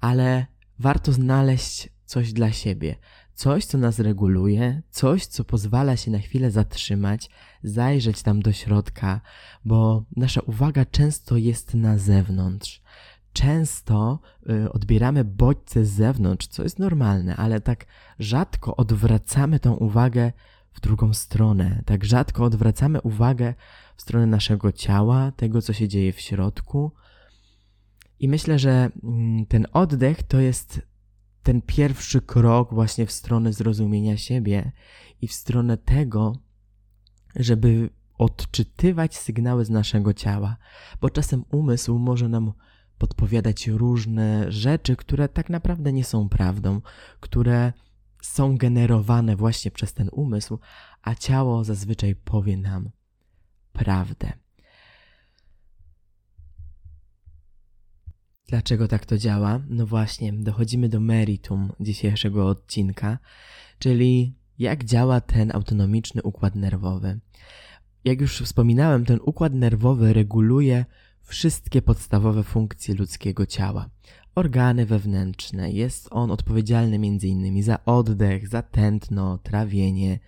ale 0.00 0.46
warto 0.78 1.12
znaleźć 1.12 1.88
coś 2.04 2.32
dla 2.32 2.52
siebie, 2.52 2.96
coś, 3.34 3.64
co 3.64 3.78
nas 3.78 3.98
reguluje, 3.98 4.82
coś, 4.90 5.26
co 5.26 5.44
pozwala 5.44 5.96
się 5.96 6.10
na 6.10 6.18
chwilę 6.18 6.50
zatrzymać, 6.50 7.30
zajrzeć 7.62 8.22
tam 8.22 8.42
do 8.42 8.52
środka, 8.52 9.20
bo 9.64 10.04
nasza 10.16 10.40
uwaga 10.40 10.84
często 10.84 11.36
jest 11.36 11.74
na 11.74 11.98
zewnątrz. 11.98 12.82
Często 13.34 14.18
y, 14.50 14.72
odbieramy 14.72 15.24
bodźce 15.24 15.84
z 15.84 15.90
zewnątrz, 15.90 16.46
co 16.46 16.62
jest 16.62 16.78
normalne, 16.78 17.36
ale 17.36 17.60
tak 17.60 17.86
rzadko 18.18 18.76
odwracamy 18.76 19.60
tą 19.60 19.74
uwagę 19.74 20.32
w 20.72 20.80
drugą 20.80 21.14
stronę. 21.14 21.82
Tak 21.86 22.04
rzadko 22.04 22.44
odwracamy 22.44 23.00
uwagę 23.00 23.54
w 23.96 24.02
stronę 24.02 24.26
naszego 24.26 24.72
ciała, 24.72 25.32
tego, 25.32 25.62
co 25.62 25.72
się 25.72 25.88
dzieje 25.88 26.12
w 26.12 26.20
środku. 26.20 26.92
I 28.20 28.28
myślę, 28.28 28.58
że 28.58 28.90
mm, 29.04 29.46
ten 29.46 29.66
oddech 29.72 30.22
to 30.22 30.40
jest 30.40 30.82
ten 31.42 31.62
pierwszy 31.62 32.20
krok 32.20 32.74
właśnie 32.74 33.06
w 33.06 33.12
stronę 33.12 33.52
zrozumienia 33.52 34.16
siebie 34.16 34.72
i 35.20 35.28
w 35.28 35.32
stronę 35.32 35.76
tego, 35.76 36.32
żeby 37.36 37.90
odczytywać 38.18 39.16
sygnały 39.16 39.64
z 39.64 39.70
naszego 39.70 40.12
ciała, 40.12 40.56
bo 41.00 41.10
czasem 41.10 41.44
umysł 41.50 41.98
może 41.98 42.28
nam 42.28 42.52
podpowiadać 43.04 43.66
różne 43.66 44.52
rzeczy, 44.52 44.96
które 44.96 45.28
tak 45.28 45.50
naprawdę 45.50 45.92
nie 45.92 46.04
są 46.04 46.28
prawdą, 46.28 46.80
które 47.20 47.72
są 48.22 48.56
generowane 48.56 49.36
właśnie 49.36 49.70
przez 49.70 49.92
ten 49.94 50.08
umysł, 50.12 50.58
a 51.02 51.14
ciało 51.14 51.64
zazwyczaj 51.64 52.14
powie 52.14 52.56
nam 52.56 52.90
prawdę. 53.72 54.32
Dlaczego 58.48 58.88
tak 58.88 59.06
to 59.06 59.18
działa? 59.18 59.60
No 59.68 59.86
właśnie, 59.86 60.32
dochodzimy 60.32 60.88
do 60.88 61.00
meritum 61.00 61.72
dzisiejszego 61.80 62.48
odcinka, 62.48 63.18
czyli 63.78 64.34
jak 64.58 64.84
działa 64.84 65.20
ten 65.20 65.50
autonomiczny 65.54 66.22
układ 66.22 66.54
nerwowy. 66.54 67.20
Jak 68.04 68.20
już 68.20 68.40
wspominałem, 68.40 69.04
ten 69.04 69.18
układ 69.22 69.54
nerwowy 69.54 70.12
reguluje 70.12 70.84
wszystkie 71.24 71.82
podstawowe 71.82 72.42
funkcje 72.42 72.94
ludzkiego 72.94 73.46
ciała. 73.46 73.90
Organy 74.34 74.86
wewnętrzne. 74.86 75.72
Jest 75.72 76.08
on 76.10 76.30
odpowiedzialny 76.30 76.96
m.in. 76.96 77.62
za 77.62 77.84
oddech, 77.84 78.48
za 78.48 78.62
tętno, 78.62 79.38
trawienie. 79.38 80.18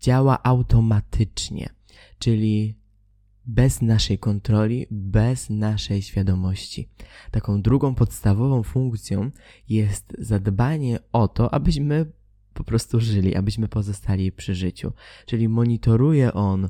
Działa 0.00 0.42
automatycznie, 0.42 1.68
czyli 2.18 2.74
bez 3.46 3.82
naszej 3.82 4.18
kontroli, 4.18 4.86
bez 4.90 5.50
naszej 5.50 6.02
świadomości. 6.02 6.88
Taką 7.30 7.62
drugą 7.62 7.94
podstawową 7.94 8.62
funkcją 8.62 9.30
jest 9.68 10.16
zadbanie 10.18 10.98
o 11.12 11.28
to, 11.28 11.54
abyśmy 11.54 12.06
po 12.54 12.64
prostu 12.64 13.00
żyli, 13.00 13.34
abyśmy 13.34 13.68
pozostali 13.68 14.32
przy 14.32 14.54
życiu. 14.54 14.92
Czyli 15.26 15.48
monitoruje 15.48 16.32
on 16.32 16.68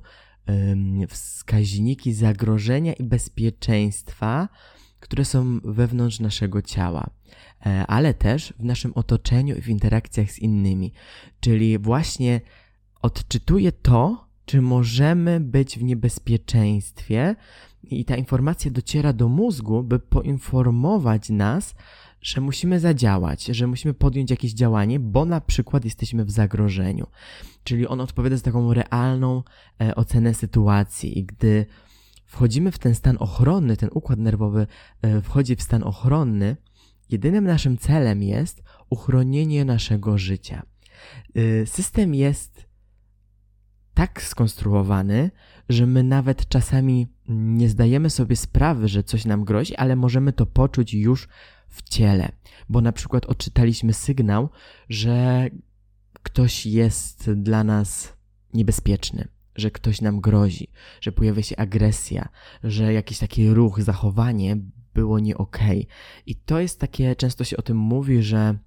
wskaźniki 1.08 2.12
zagrożenia 2.12 2.92
i 2.92 3.04
bezpieczeństwa, 3.04 4.48
które 5.00 5.24
są 5.24 5.60
wewnątrz 5.64 6.20
naszego 6.20 6.62
ciała, 6.62 7.10
e, 7.66 7.86
ale 7.86 8.14
też 8.14 8.54
w 8.58 8.64
naszym 8.64 8.92
otoczeniu 8.94 9.56
i 9.56 9.60
w 9.60 9.68
interakcjach 9.68 10.30
z 10.30 10.38
innymi. 10.38 10.92
Czyli 11.40 11.78
właśnie 11.78 12.40
odczytuje 13.02 13.72
to, 13.72 14.28
czy 14.44 14.62
możemy 14.62 15.40
być 15.40 15.78
w 15.78 15.82
niebezpieczeństwie, 15.82 17.36
i 17.90 18.04
ta 18.04 18.16
informacja 18.16 18.70
dociera 18.70 19.12
do 19.12 19.28
mózgu, 19.28 19.82
by 19.82 19.98
poinformować 19.98 21.30
nas, 21.30 21.74
że 22.24 22.40
musimy 22.40 22.80
zadziałać, 22.80 23.44
że 23.44 23.66
musimy 23.66 23.94
podjąć 23.94 24.30
jakieś 24.30 24.52
działanie, 24.52 25.00
bo 25.00 25.24
na 25.24 25.40
przykład 25.40 25.84
jesteśmy 25.84 26.24
w 26.24 26.30
zagrożeniu. 26.30 27.06
Czyli 27.64 27.86
on 27.86 28.00
odpowiada 28.00 28.36
za 28.36 28.42
taką 28.42 28.74
realną 28.74 29.42
e, 29.80 29.94
ocenę 29.94 30.34
sytuacji 30.34 31.18
i 31.18 31.24
gdy 31.24 31.66
wchodzimy 32.26 32.72
w 32.72 32.78
ten 32.78 32.94
stan 32.94 33.16
ochronny, 33.20 33.76
ten 33.76 33.90
układ 33.92 34.18
nerwowy 34.18 34.66
e, 35.02 35.20
wchodzi 35.20 35.56
w 35.56 35.62
stan 35.62 35.82
ochronny, 35.82 36.56
jedynym 37.10 37.44
naszym 37.44 37.78
celem 37.78 38.22
jest 38.22 38.62
uchronienie 38.90 39.64
naszego 39.64 40.18
życia. 40.18 40.62
E, 41.34 41.66
system 41.66 42.14
jest 42.14 42.66
tak 43.94 44.22
skonstruowany, 44.22 45.30
że 45.68 45.86
my 45.86 46.02
nawet 46.02 46.48
czasami 46.48 47.06
nie 47.28 47.68
zdajemy 47.68 48.10
sobie 48.10 48.36
sprawy, 48.36 48.88
że 48.88 49.02
coś 49.02 49.24
nam 49.24 49.44
grozi, 49.44 49.76
ale 49.76 49.96
możemy 49.96 50.32
to 50.32 50.46
poczuć 50.46 50.94
już 50.94 51.28
w 51.68 51.82
ciele, 51.82 52.32
bo 52.68 52.80
na 52.80 52.92
przykład 52.92 53.26
odczytaliśmy 53.26 53.92
sygnał, 53.92 54.48
że 54.88 55.48
ktoś 56.22 56.66
jest 56.66 57.32
dla 57.32 57.64
nas 57.64 58.16
niebezpieczny, 58.54 59.28
że 59.56 59.70
ktoś 59.70 60.00
nam 60.00 60.20
grozi, 60.20 60.68
że 61.00 61.12
pojawia 61.12 61.42
się 61.42 61.56
agresja, 61.56 62.28
że 62.64 62.92
jakiś 62.92 63.18
taki 63.18 63.50
ruch, 63.50 63.82
zachowanie 63.82 64.56
było 64.94 65.18
nie 65.18 65.38
okej. 65.38 65.80
Okay. 65.80 65.96
I 66.26 66.36
to 66.36 66.60
jest 66.60 66.80
takie, 66.80 67.16
często 67.16 67.44
się 67.44 67.56
o 67.56 67.62
tym 67.62 67.76
mówi, 67.76 68.22
że 68.22 68.58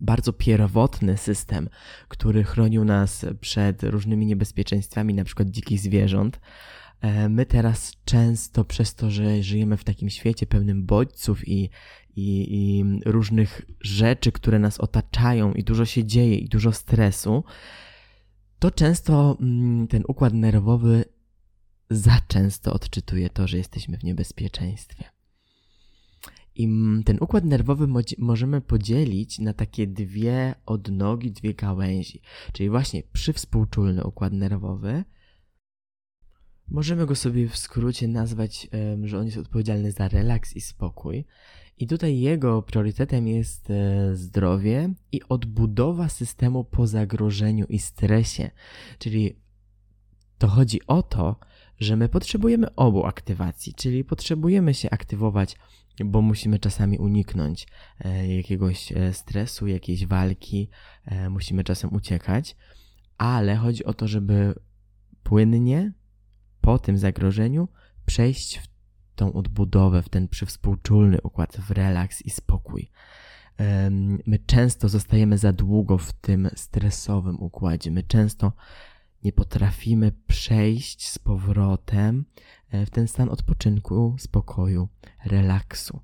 bardzo 0.00 0.32
pierwotny 0.32 1.16
system, 1.16 1.68
który 2.08 2.44
chronił 2.44 2.84
nas 2.84 3.26
przed 3.40 3.82
różnymi 3.82 4.26
niebezpieczeństwami, 4.26 5.14
na 5.14 5.24
przykład 5.24 5.48
dzikich 5.48 5.80
zwierząt. 5.80 6.40
E, 7.06 7.28
my 7.28 7.46
teraz 7.46 7.92
często 8.04 8.64
przez 8.64 8.94
to, 8.94 9.10
że 9.10 9.42
żyjemy 9.42 9.76
w 9.76 9.84
takim 9.84 10.10
świecie 10.10 10.46
pełnym 10.46 10.86
bodźców 10.86 11.48
i, 11.48 11.70
i, 12.16 12.46
i 12.50 12.84
różnych 13.04 13.62
rzeczy, 13.80 14.32
które 14.32 14.58
nas 14.58 14.80
otaczają, 14.80 15.52
i 15.52 15.64
dużo 15.64 15.84
się 15.84 16.04
dzieje, 16.04 16.36
i 16.36 16.48
dużo 16.48 16.72
stresu, 16.72 17.44
to 18.58 18.70
często 18.70 19.36
mm, 19.40 19.88
ten 19.88 20.02
układ 20.08 20.34
nerwowy 20.34 21.04
za 21.90 22.20
często 22.28 22.72
odczytuje 22.72 23.30
to, 23.30 23.48
że 23.48 23.58
jesteśmy 23.58 23.98
w 23.98 24.04
niebezpieczeństwie. 24.04 25.04
I 26.54 26.68
ten 27.04 27.18
układ 27.20 27.44
nerwowy 27.44 27.86
możemy 28.18 28.60
podzielić 28.60 29.38
na 29.38 29.52
takie 29.52 29.86
dwie 29.86 30.54
odnogi, 30.66 31.32
dwie 31.32 31.54
gałęzi. 31.54 32.20
Czyli 32.52 32.70
właśnie 32.70 33.02
przywspółczulny 33.12 34.04
układ 34.04 34.32
nerwowy. 34.32 35.04
Możemy 36.68 37.06
go 37.06 37.14
sobie 37.14 37.48
w 37.48 37.56
skrócie 37.56 38.08
nazwać, 38.08 38.68
że 39.02 39.18
on 39.18 39.26
jest 39.26 39.38
odpowiedzialny 39.38 39.92
za 39.92 40.08
relaks 40.08 40.56
i 40.56 40.60
spokój. 40.60 41.24
I 41.78 41.86
tutaj 41.86 42.20
jego 42.20 42.62
priorytetem 42.62 43.28
jest 43.28 43.70
e, 43.70 44.16
zdrowie 44.16 44.94
i 45.12 45.20
odbudowa 45.28 46.08
systemu 46.08 46.64
po 46.64 46.86
zagrożeniu 46.86 47.66
i 47.68 47.78
stresie. 47.78 48.50
Czyli 48.98 49.36
to 50.38 50.48
chodzi 50.48 50.80
o 50.86 51.02
to, 51.02 51.36
że 51.78 51.96
my 51.96 52.08
potrzebujemy 52.08 52.74
obu 52.74 53.06
aktywacji, 53.06 53.74
czyli 53.74 54.04
potrzebujemy 54.04 54.74
się 54.74 54.90
aktywować 54.90 55.56
bo 56.04 56.22
musimy 56.22 56.58
czasami 56.58 56.98
uniknąć 56.98 57.66
e, 58.00 58.36
jakiegoś 58.36 58.92
e, 58.92 59.12
stresu, 59.12 59.66
jakiejś 59.66 60.06
walki, 60.06 60.68
musimy 61.30 61.64
czasem 61.64 61.94
uciekać, 61.94 62.56
ale 63.18 63.56
chodzi 63.56 63.84
o 63.84 63.94
to, 63.94 64.08
żeby 64.08 64.54
płynnie 65.22 65.92
po 66.66 66.78
tym 66.78 66.98
zagrożeniu 66.98 67.68
przejść 68.06 68.58
w 68.58 68.68
tą 69.14 69.32
odbudowę, 69.32 70.02
w 70.02 70.08
ten 70.08 70.28
przywspółczulny 70.28 71.20
układ, 71.22 71.56
w 71.56 71.70
relaks 71.70 72.22
i 72.22 72.30
spokój. 72.30 72.90
My 74.26 74.38
często 74.46 74.88
zostajemy 74.88 75.38
za 75.38 75.52
długo 75.52 75.98
w 75.98 76.12
tym 76.12 76.48
stresowym 76.54 77.40
układzie. 77.40 77.90
My 77.90 78.02
często 78.02 78.52
nie 79.24 79.32
potrafimy 79.32 80.12
przejść 80.26 81.08
z 81.08 81.18
powrotem 81.18 82.24
e, 82.70 82.86
w 82.86 82.90
ten 82.90 83.08
stan 83.08 83.28
odpoczynku, 83.28 84.16
spokoju, 84.18 84.88
relaksu. 85.24 86.00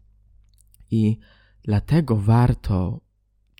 I 0.90 1.19
dlatego 1.62 2.16
warto 2.16 3.00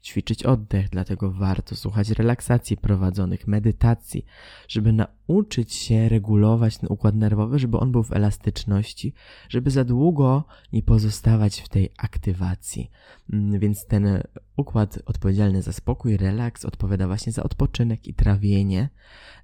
ćwiczyć 0.03 0.43
oddech, 0.43 0.89
dlatego 0.89 1.33
warto 1.33 1.77
słuchać 1.77 2.11
relaksacji 2.11 2.77
prowadzonych, 2.77 3.47
medytacji, 3.47 4.25
żeby 4.69 4.93
nauczyć 4.93 5.75
się 5.75 6.09
regulować 6.09 6.79
ten 6.79 6.93
układ 6.93 7.15
nerwowy, 7.15 7.59
żeby 7.59 7.79
on 7.79 7.93
był 7.93 8.03
w 8.03 8.13
elastyczności, 8.13 9.15
żeby 9.49 9.71
za 9.71 9.85
długo 9.85 10.45
nie 10.73 10.83
pozostawać 10.83 11.61
w 11.61 11.69
tej 11.69 11.91
aktywacji. 11.99 12.91
Mm, 13.33 13.61
więc 13.61 13.87
ten 13.87 14.23
układ 14.57 14.99
odpowiedzialny 15.07 15.63
za 15.63 15.73
spokój, 15.73 16.17
relaks 16.17 16.65
odpowiada 16.65 17.07
właśnie 17.07 17.33
za 17.33 17.43
odpoczynek 17.43 18.09
i 18.09 18.15
trawienie, 18.15 18.89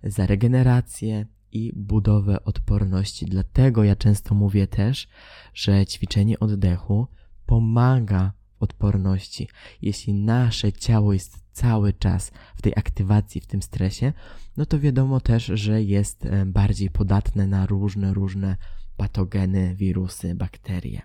za 0.02 0.26
regenerację, 0.26 1.26
i 1.52 1.72
budowę 1.76 2.44
odporności. 2.44 3.26
Dlatego 3.26 3.84
ja 3.84 3.96
często 3.96 4.34
mówię 4.34 4.66
też, 4.66 5.08
że 5.54 5.86
ćwiczenie 5.86 6.38
oddechu 6.38 7.06
pomaga 7.46 8.32
odporności. 8.60 9.48
Jeśli 9.82 10.14
nasze 10.14 10.72
ciało 10.72 11.12
jest 11.12 11.38
cały 11.52 11.92
czas 11.92 12.32
w 12.56 12.62
tej 12.62 12.72
aktywacji, 12.76 13.40
w 13.40 13.46
tym 13.46 13.62
stresie, 13.62 14.12
no 14.56 14.66
to 14.66 14.80
wiadomo 14.80 15.20
też, 15.20 15.46
że 15.54 15.82
jest 15.82 16.26
e, 16.26 16.46
bardziej 16.46 16.90
podatne 16.90 17.46
na 17.46 17.66
różne, 17.66 18.14
różne 18.14 18.56
patogeny, 18.96 19.74
wirusy, 19.74 20.34
bakterie. 20.34 21.02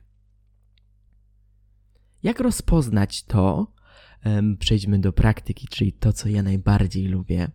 Jak 2.23 2.39
rozpoznać 2.39 3.23
to, 3.23 3.73
przejdźmy 4.59 4.99
do 4.99 5.13
praktyki, 5.13 5.67
czyli 5.67 5.93
to, 5.93 6.13
co 6.13 6.29
ja 6.29 6.43
najbardziej 6.43 7.07
lubię. 7.07 7.47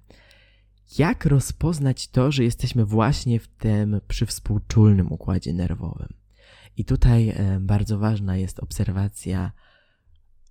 Jak 0.99 1.25
rozpoznać 1.25 2.09
to, 2.09 2.33
że 2.33 2.45
jesteśmy 2.45 2.85
właśnie 2.85 3.41
w 3.41 3.49
tym 3.49 4.01
przywspółczulnym 4.09 5.13
układzie 5.13 5.53
nerwowym? 5.53 6.09
I 6.77 6.85
tutaj 6.85 7.35
bardzo 7.61 7.99
ważna 7.99 8.37
jest 8.37 8.61
obserwacja 8.61 9.53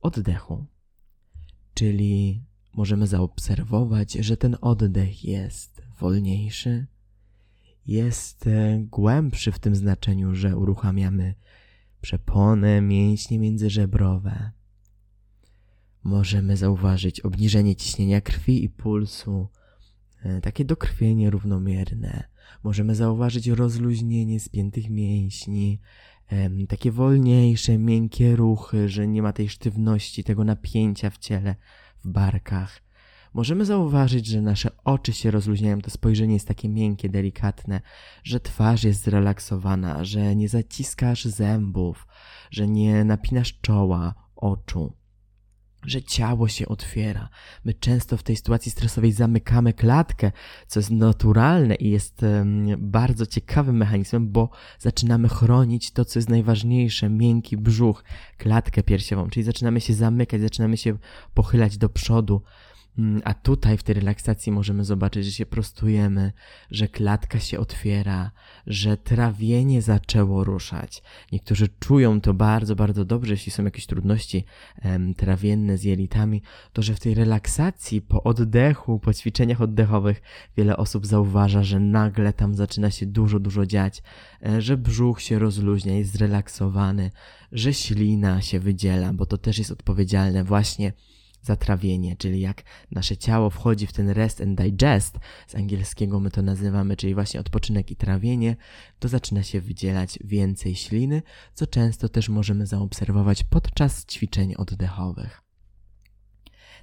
oddechu, 0.02 0.66
czyli 1.74 2.44
możemy 2.74 3.08
zaobserwować, 3.08 4.14
że 4.14 4.38
ten 4.38 4.58
oddech 4.62 5.26
jest 5.26 5.82
wolniejszy, 6.00 6.88
jest 7.86 8.48
e, 8.48 8.80
głębszy 8.80 9.52
w 9.52 9.60
tym 9.60 9.76
znaczeniu, 9.76 10.36
że 10.36 10.58
uruchamiamy 10.58 11.36
przepony, 12.02 12.82
mięśnie 12.82 13.40
międzyżebrowe. 13.40 14.52
Możemy 16.04 16.58
zauważyć 16.58 17.22
obniżenie 17.22 17.76
ciśnienia 17.76 18.22
krwi 18.22 18.64
i 18.64 18.70
pulsu, 18.70 19.48
e, 20.24 20.42
takie 20.42 20.66
dokrwienie 20.66 21.30
równomierne. 21.30 22.24
Możemy 22.64 22.96
zauważyć 22.96 23.48
rozluźnienie 23.48 24.40
spiętych 24.40 24.90
mięśni, 24.90 25.80
takie 26.70 26.92
wolniejsze, 26.92 27.78
miękkie 27.78 28.36
ruchy, 28.36 28.90
że 28.90 29.08
nie 29.08 29.22
ma 29.22 29.34
tej 29.34 29.50
sztywności, 29.50 30.24
tego 30.24 30.44
napięcia 30.44 31.10
w 31.10 31.18
ciele, 31.18 31.56
w 32.04 32.08
barkach. 32.08 32.82
Możemy 33.34 33.66
zauważyć, 33.66 34.26
że 34.26 34.42
nasze 34.42 34.70
oczy 34.84 35.14
się 35.14 35.32
rozluźniają, 35.32 35.82
to 35.82 35.90
spojrzenie 35.90 36.34
jest 36.34 36.48
takie 36.48 36.70
miękkie, 36.70 37.10
delikatne, 37.10 37.82
że 38.24 38.40
twarz 38.40 38.84
jest 38.84 39.04
zrelaksowana, 39.04 40.04
że 40.04 40.36
nie 40.36 40.50
zaciskasz 40.50 41.26
zębów, 41.26 42.08
że 42.52 42.68
nie 42.68 43.04
napinasz 43.04 43.60
czoła, 43.62 44.14
oczu 44.36 44.94
że 45.88 46.04
ciało 46.04 46.48
się 46.48 46.68
otwiera. 46.68 47.30
My 47.66 47.74
często 47.74 48.18
w 48.18 48.24
tej 48.24 48.36
sytuacji 48.36 48.72
stresowej 48.72 49.12
zamykamy 49.12 49.74
klatkę, 49.74 50.32
co 50.68 50.80
jest 50.80 50.92
naturalne 50.92 51.76
i 51.76 51.90
jest 51.90 52.26
bardzo 52.78 53.26
ciekawym 53.26 53.78
mechanizmem, 53.78 54.32
bo 54.32 54.50
zaczynamy 54.80 55.30
chronić 55.30 55.92
to, 55.92 56.06
co 56.06 56.20
jest 56.20 56.30
najważniejsze, 56.30 57.10
miękki 57.10 57.58
brzuch, 57.58 58.04
klatkę 58.38 58.84
piersiową, 58.84 59.30
czyli 59.30 59.44
zaczynamy 59.44 59.82
się 59.82 59.94
zamykać, 59.94 60.42
zaczynamy 60.42 60.78
się 60.78 60.98
pochylać 61.34 61.78
do 61.78 61.90
przodu, 61.90 62.42
a 63.24 63.34
tutaj 63.34 63.78
w 63.78 63.84
tej 63.84 63.96
relaksacji 63.96 64.52
możemy 64.52 64.86
zobaczyć, 64.86 65.26
że 65.26 65.32
się 65.32 65.46
prostujemy, 65.46 66.32
że 66.72 66.88
klatka 66.88 67.40
się 67.40 67.60
otwiera, 67.60 68.32
że 68.68 68.98
trawienie 68.98 69.82
zaczęło 69.82 70.44
ruszać. 70.44 71.04
Niektórzy 71.32 71.68
czują 71.80 72.22
to 72.22 72.34
bardzo, 72.34 72.76
bardzo 72.76 73.06
dobrze, 73.06 73.34
jeśli 73.34 73.52
są 73.52 73.64
jakieś 73.64 73.86
trudności 73.86 74.46
em, 74.82 75.14
trawienne 75.14 75.78
z 75.78 75.84
jelitami, 75.84 76.42
to 76.74 76.82
że 76.82 76.96
w 76.96 77.00
tej 77.00 77.14
relaksacji, 77.14 78.02
po 78.02 78.24
oddechu, 78.24 79.00
po 79.00 79.14
ćwiczeniach 79.14 79.62
oddechowych, 79.62 80.22
wiele 80.58 80.78
osób 80.78 81.06
zauważa, 81.06 81.64
że 81.64 81.80
nagle 81.80 82.34
tam 82.34 82.56
zaczyna 82.56 82.92
się 82.92 83.06
dużo, 83.06 83.40
dużo 83.40 83.66
dziać, 83.66 84.04
e, 84.46 84.62
że 84.62 84.78
brzuch 84.78 85.22
się 85.22 85.40
rozluźnia, 85.40 85.98
jest 85.98 86.12
zrelaksowany, 86.12 87.12
że 87.52 87.74
ślina 87.74 88.42
się 88.42 88.60
wydziela, 88.60 89.14
bo 89.14 89.26
to 89.26 89.38
też 89.38 89.58
jest 89.58 89.72
odpowiedzialne 89.72 90.44
właśnie 90.44 90.94
zatrawienie, 91.48 92.16
czyli 92.16 92.40
jak 92.40 92.64
nasze 92.92 93.18
ciało 93.18 93.50
wchodzi 93.50 93.88
w 93.88 93.94
ten 93.94 94.10
rest 94.10 94.42
and 94.42 94.62
digest, 94.62 95.18
z 95.48 95.56
angielskiego 95.56 96.20
my 96.20 96.32
to 96.32 96.42
nazywamy, 96.42 96.96
czyli 96.96 97.14
właśnie 97.14 97.40
odpoczynek 97.40 97.92
i 97.92 97.96
trawienie, 97.96 98.56
to 99.00 99.08
zaczyna 99.08 99.44
się 99.44 99.62
wydzielać 99.62 100.20
więcej 100.24 100.76
śliny, 100.76 101.22
co 101.54 101.68
często 101.68 102.10
też 102.10 102.30
możemy 102.30 102.66
zaobserwować 102.66 103.44
podczas 103.44 104.06
ćwiczeń 104.06 104.56
oddechowych. 104.56 105.42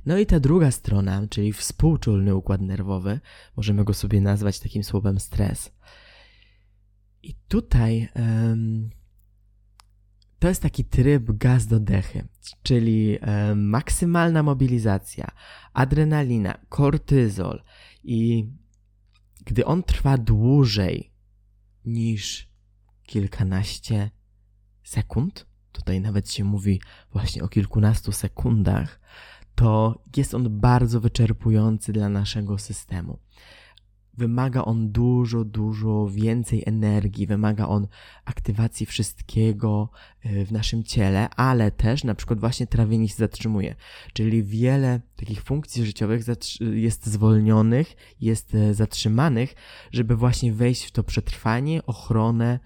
No 0.06 0.18
i 0.18 0.26
ta 0.26 0.40
druga 0.40 0.70
strona, 0.70 1.26
czyli 1.30 1.52
współczulny 1.52 2.34
układ 2.34 2.60
nerwowy, 2.60 3.20
możemy 3.56 3.84
go 3.84 3.94
sobie 3.94 4.20
nazwać 4.20 4.60
takim 4.60 4.84
słowem 4.84 5.20
stres. 5.20 5.70
I 7.22 7.34
tutaj 7.48 8.08
to 10.38 10.48
jest 10.48 10.62
taki 10.62 10.84
tryb 10.84 11.32
gaz 11.32 11.66
do 11.66 11.80
dechy, 11.80 12.28
czyli 12.62 13.18
e, 13.20 13.54
maksymalna 13.54 14.42
mobilizacja, 14.42 15.30
adrenalina, 15.72 16.58
kortyzol 16.68 17.62
i 18.04 18.48
gdy 19.44 19.64
on 19.64 19.82
trwa 19.82 20.18
dłużej 20.18 21.12
niż 21.84 22.48
kilkanaście 23.02 24.10
sekund, 24.82 25.46
tutaj 25.72 26.00
nawet 26.00 26.30
się 26.30 26.44
mówi 26.44 26.80
właśnie 27.12 27.42
o 27.42 27.48
kilkunastu 27.48 28.12
sekundach, 28.12 29.00
to 29.54 30.02
jest 30.16 30.34
on 30.34 30.60
bardzo 30.60 31.00
wyczerpujący 31.00 31.92
dla 31.92 32.08
naszego 32.08 32.58
systemu 32.58 33.18
wymaga 34.16 34.64
on 34.64 34.92
dużo, 34.92 35.44
dużo 35.44 36.08
więcej 36.08 36.62
energii, 36.66 37.26
wymaga 37.26 37.68
on 37.68 37.86
aktywacji 38.24 38.86
wszystkiego 38.86 39.88
e, 40.22 40.44
w 40.44 40.52
naszym 40.52 40.84
ciele, 40.84 41.28
ale 41.28 41.70
też 41.70 42.04
na 42.04 42.14
przykład 42.14 42.40
właśnie 42.40 42.66
trawienie 42.66 43.08
się 43.08 43.14
zatrzymuje. 43.14 43.74
Czyli 44.12 44.44
wiele 44.44 45.00
takich 45.16 45.42
funkcji 45.42 45.86
życiowych 45.86 46.24
jest 46.60 47.06
zwolnionych, 47.06 47.96
jest 48.20 48.54
e, 48.54 48.74
zatrzymanych, 48.74 49.54
żeby 49.92 50.16
właśnie 50.16 50.52
wejść 50.52 50.84
w 50.84 50.90
to 50.90 51.04
przetrwanie, 51.04 51.86
ochronę, 51.86 52.60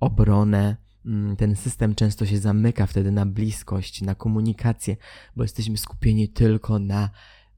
obronę. 0.00 0.76
Mm, 1.06 1.36
ten 1.36 1.56
system 1.56 1.94
często 1.94 2.26
się 2.26 2.38
zamyka 2.38 2.86
wtedy 2.86 3.12
na 3.12 3.26
bliskość, 3.26 4.02
na 4.02 4.14
komunikację, 4.14 4.96
bo 5.36 5.42
jesteśmy 5.42 5.76
skupieni 5.76 6.28
tylko 6.28 6.78
na 6.78 7.10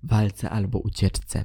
walce 0.03 0.51
albo 0.51 0.79
ucieczce 0.79 1.45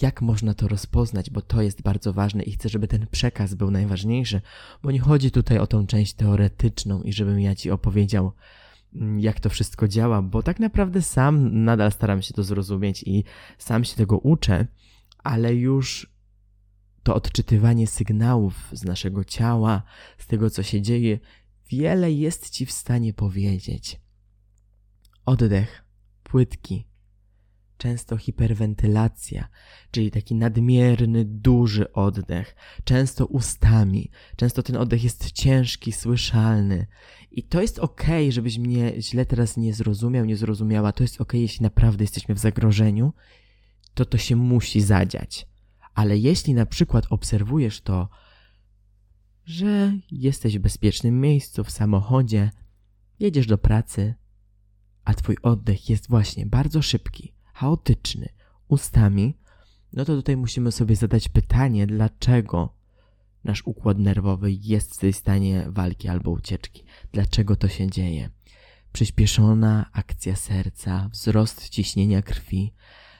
jak 0.00 0.22
można 0.22 0.54
to 0.54 0.68
rozpoznać, 0.68 1.30
bo 1.30 1.40
to 1.40 1.62
jest 1.62 1.82
bardzo 1.82 2.12
ważne 2.12 2.42
i 2.42 2.52
chcę, 2.52 2.68
żeby 2.68 2.88
ten 2.88 3.06
przekaz 3.06 3.54
był 3.54 3.70
najważniejszy, 3.70 4.40
bo 4.82 4.90
nie 4.90 5.00
chodzi 5.00 5.30
tutaj 5.30 5.58
o 5.58 5.66
tą 5.66 5.86
część 5.86 6.14
teoretyczną 6.14 7.02
i 7.02 7.12
żebym 7.12 7.40
ja 7.40 7.54
ci 7.54 7.70
opowiedział, 7.70 8.32
mm, 8.94 9.20
jak 9.20 9.40
to 9.40 9.50
wszystko 9.50 9.88
działa, 9.88 10.22
bo 10.22 10.42
tak 10.42 10.60
naprawdę 10.60 11.02
sam 11.02 11.64
nadal 11.64 11.92
staram 11.92 12.22
się 12.22 12.34
to 12.34 12.42
zrozumieć 12.42 13.02
i 13.02 13.24
sam 13.58 13.84
się 13.84 13.96
tego 13.96 14.18
uczę, 14.18 14.66
ale 15.18 15.54
już 15.54 16.12
to 17.02 17.14
odczytywanie 17.14 17.86
sygnałów 17.86 18.68
z 18.72 18.84
naszego 18.84 19.24
ciała, 19.24 19.82
z 20.18 20.26
tego, 20.26 20.50
co 20.50 20.62
się 20.62 20.82
dzieje, 20.82 21.18
wiele 21.70 22.12
jest 22.12 22.50
ci 22.50 22.66
w 22.66 22.72
stanie 22.72 23.12
powiedzieć. 23.14 24.00
Oddech, 25.26 25.84
płytki, 26.22 26.84
często 27.82 28.16
hiperwentylacja, 28.16 29.48
czyli 29.90 30.10
taki 30.10 30.34
nadmierny, 30.34 31.24
duży 31.24 31.92
oddech, 31.92 32.56
często 32.84 33.26
ustami, 33.26 34.10
często 34.36 34.62
ten 34.62 34.76
oddech 34.76 35.04
jest 35.04 35.32
ciężki, 35.32 35.92
słyszalny. 35.92 36.86
I 37.30 37.42
to 37.42 37.60
jest 37.60 37.78
ok, 37.78 38.02
żebyś 38.28 38.58
mnie 38.58 38.92
źle 38.98 39.26
teraz 39.26 39.56
nie 39.56 39.74
zrozumiał, 39.74 40.24
nie 40.24 40.36
zrozumiała. 40.36 40.92
To 40.92 41.04
jest 41.04 41.20
ok, 41.20 41.34
jeśli 41.34 41.62
naprawdę 41.62 42.04
jesteśmy 42.04 42.34
w 42.34 42.38
zagrożeniu, 42.38 43.12
to 43.94 44.04
to 44.04 44.18
się 44.18 44.36
musi 44.36 44.80
zadziać. 44.80 45.46
Ale 45.94 46.18
jeśli 46.18 46.54
na 46.54 46.66
przykład 46.66 47.06
obserwujesz 47.10 47.80
to, 47.80 48.08
że 49.44 49.98
jesteś 50.10 50.58
w 50.58 50.62
bezpiecznym 50.62 51.20
miejscu, 51.20 51.64
w 51.64 51.70
samochodzie, 51.70 52.50
jedziesz 53.20 53.46
do 53.46 53.58
pracy, 53.58 54.14
a 55.04 55.14
twój 55.14 55.36
oddech 55.42 55.90
jest 55.90 56.08
właśnie 56.08 56.46
bardzo 56.46 56.82
szybki, 56.82 57.34
chaotyczny 57.62 58.28
ustami, 58.68 59.38
no 59.92 60.04
to 60.04 60.16
tutaj 60.16 60.36
musimy 60.36 60.72
sobie 60.72 60.96
zadać 60.96 61.28
pytanie, 61.28 61.86
dlaczego 61.86 62.74
nasz 63.44 63.62
układ 63.66 63.98
nerwowy 63.98 64.52
jest 64.52 64.94
w 64.94 64.98
tej 64.98 65.12
stanie 65.12 65.66
walki 65.68 66.08
albo 66.08 66.30
ucieczki. 66.30 66.84
Dlaczego 67.12 67.56
to 67.56 67.68
się 67.68 67.90
dzieje? 67.90 68.30
Przyspieszona 68.92 69.90
akcja 69.92 70.36
serca, 70.36 71.08
wzrost 71.12 71.68
ciśnienia 71.68 72.22
krwi. 72.22 72.74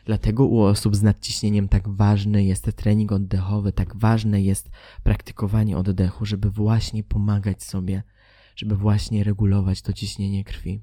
Dlatego 0.05 0.47
u 0.47 0.61
osób 0.61 0.97
z 0.97 1.03
nadciśnieniem 1.03 1.69
tak 1.69 1.89
ważny 1.89 2.45
jest 2.45 2.73
trening 2.77 3.13
oddechowy, 3.13 3.73
tak 3.73 3.97
ważne 3.97 4.43
jest 4.43 4.71
praktykowanie 5.03 5.79
oddechu, 5.79 6.27
żeby 6.27 6.51
właśnie 6.51 7.05
pomagać 7.05 7.63
sobie, 7.63 8.03
żeby 8.57 8.77
właśnie 8.77 9.25
regulować 9.25 9.83
to 9.83 9.93
ciśnienie 9.93 10.45
krwi 10.45 10.83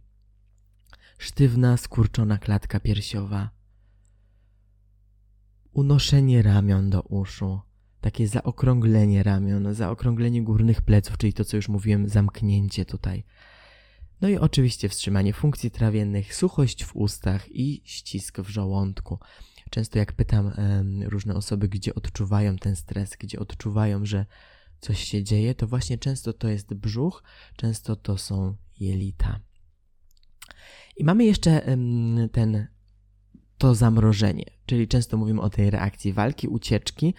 sztywna, 1.20 1.78
skurczona 1.78 2.38
klatka 2.38 2.80
piersiowa, 2.80 3.50
unoszenie 5.72 6.42
ramion 6.42 6.90
do 6.90 7.02
uszu, 7.02 7.60
takie 8.02 8.28
zaokrąglenie 8.28 9.24
ramion, 9.24 9.74
zaokrąglenie 9.74 10.44
górnych 10.44 10.82
pleców, 10.82 11.18
czyli 11.18 11.34
to, 11.34 11.46
co 11.46 11.58
już 11.58 11.70
mówiłem, 11.70 12.10
zamknięcie 12.10 12.86
tutaj. 12.86 13.24
No 14.22 14.30
i 14.30 14.38
oczywiście 14.38 14.90
wstrzymanie 14.90 15.34
funkcji 15.34 15.72
trawiennych, 15.72 16.36
suchość 16.36 16.84
w 16.84 16.96
ustach 16.96 17.52
i 17.52 17.82
ścisk 17.86 18.40
w 18.40 18.50
żołądku. 18.50 19.20
Często 19.70 20.00
jak 20.00 20.14
pytam 20.14 20.52
różne 21.06 21.36
osoby, 21.36 21.68
gdzie 21.68 21.96
odczuwają 21.96 22.56
ten 22.56 22.76
stres, 22.76 23.16
gdzie 23.20 23.40
odczuwają, 23.40 24.06
że 24.06 24.26
coś 24.80 25.04
się 25.04 25.24
dzieje, 25.24 25.56
to 25.56 25.68
właśnie 25.68 25.98
często 25.98 26.34
to 26.34 26.48
jest 26.48 26.74
brzuch, 26.74 27.24
często 27.56 27.96
to 27.96 28.18
są 28.18 28.56
jelita. 28.80 29.40
I 31.00 31.04
mamy 31.04 31.26
jeszcze 31.26 31.62
ten, 32.32 32.68
to 33.58 33.76
zamrożenie, 33.76 34.46
czyli 34.66 34.88
często 34.88 35.18
mówimy 35.18 35.42
o 35.42 35.50
tej 35.50 35.70
reakcji 35.70 36.14
walki, 36.14 36.48
ucieczki, 36.48 37.14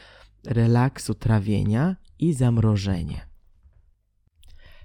relaksu, 0.47 1.15
trawienia 1.15 1.97
i 2.19 2.33
zamrożenie. 2.33 3.27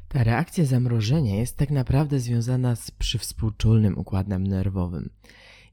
Ta 0.07 0.23
reakcja 0.23 0.65
zamrożenia 0.65 1.35
jest 1.35 1.57
tak 1.57 1.71
naprawdę 1.71 2.19
związana 2.19 2.75
z 2.75 2.91
przywspółczulnym 2.91 3.97
układem 3.97 4.47
nerwowym. 4.47 5.09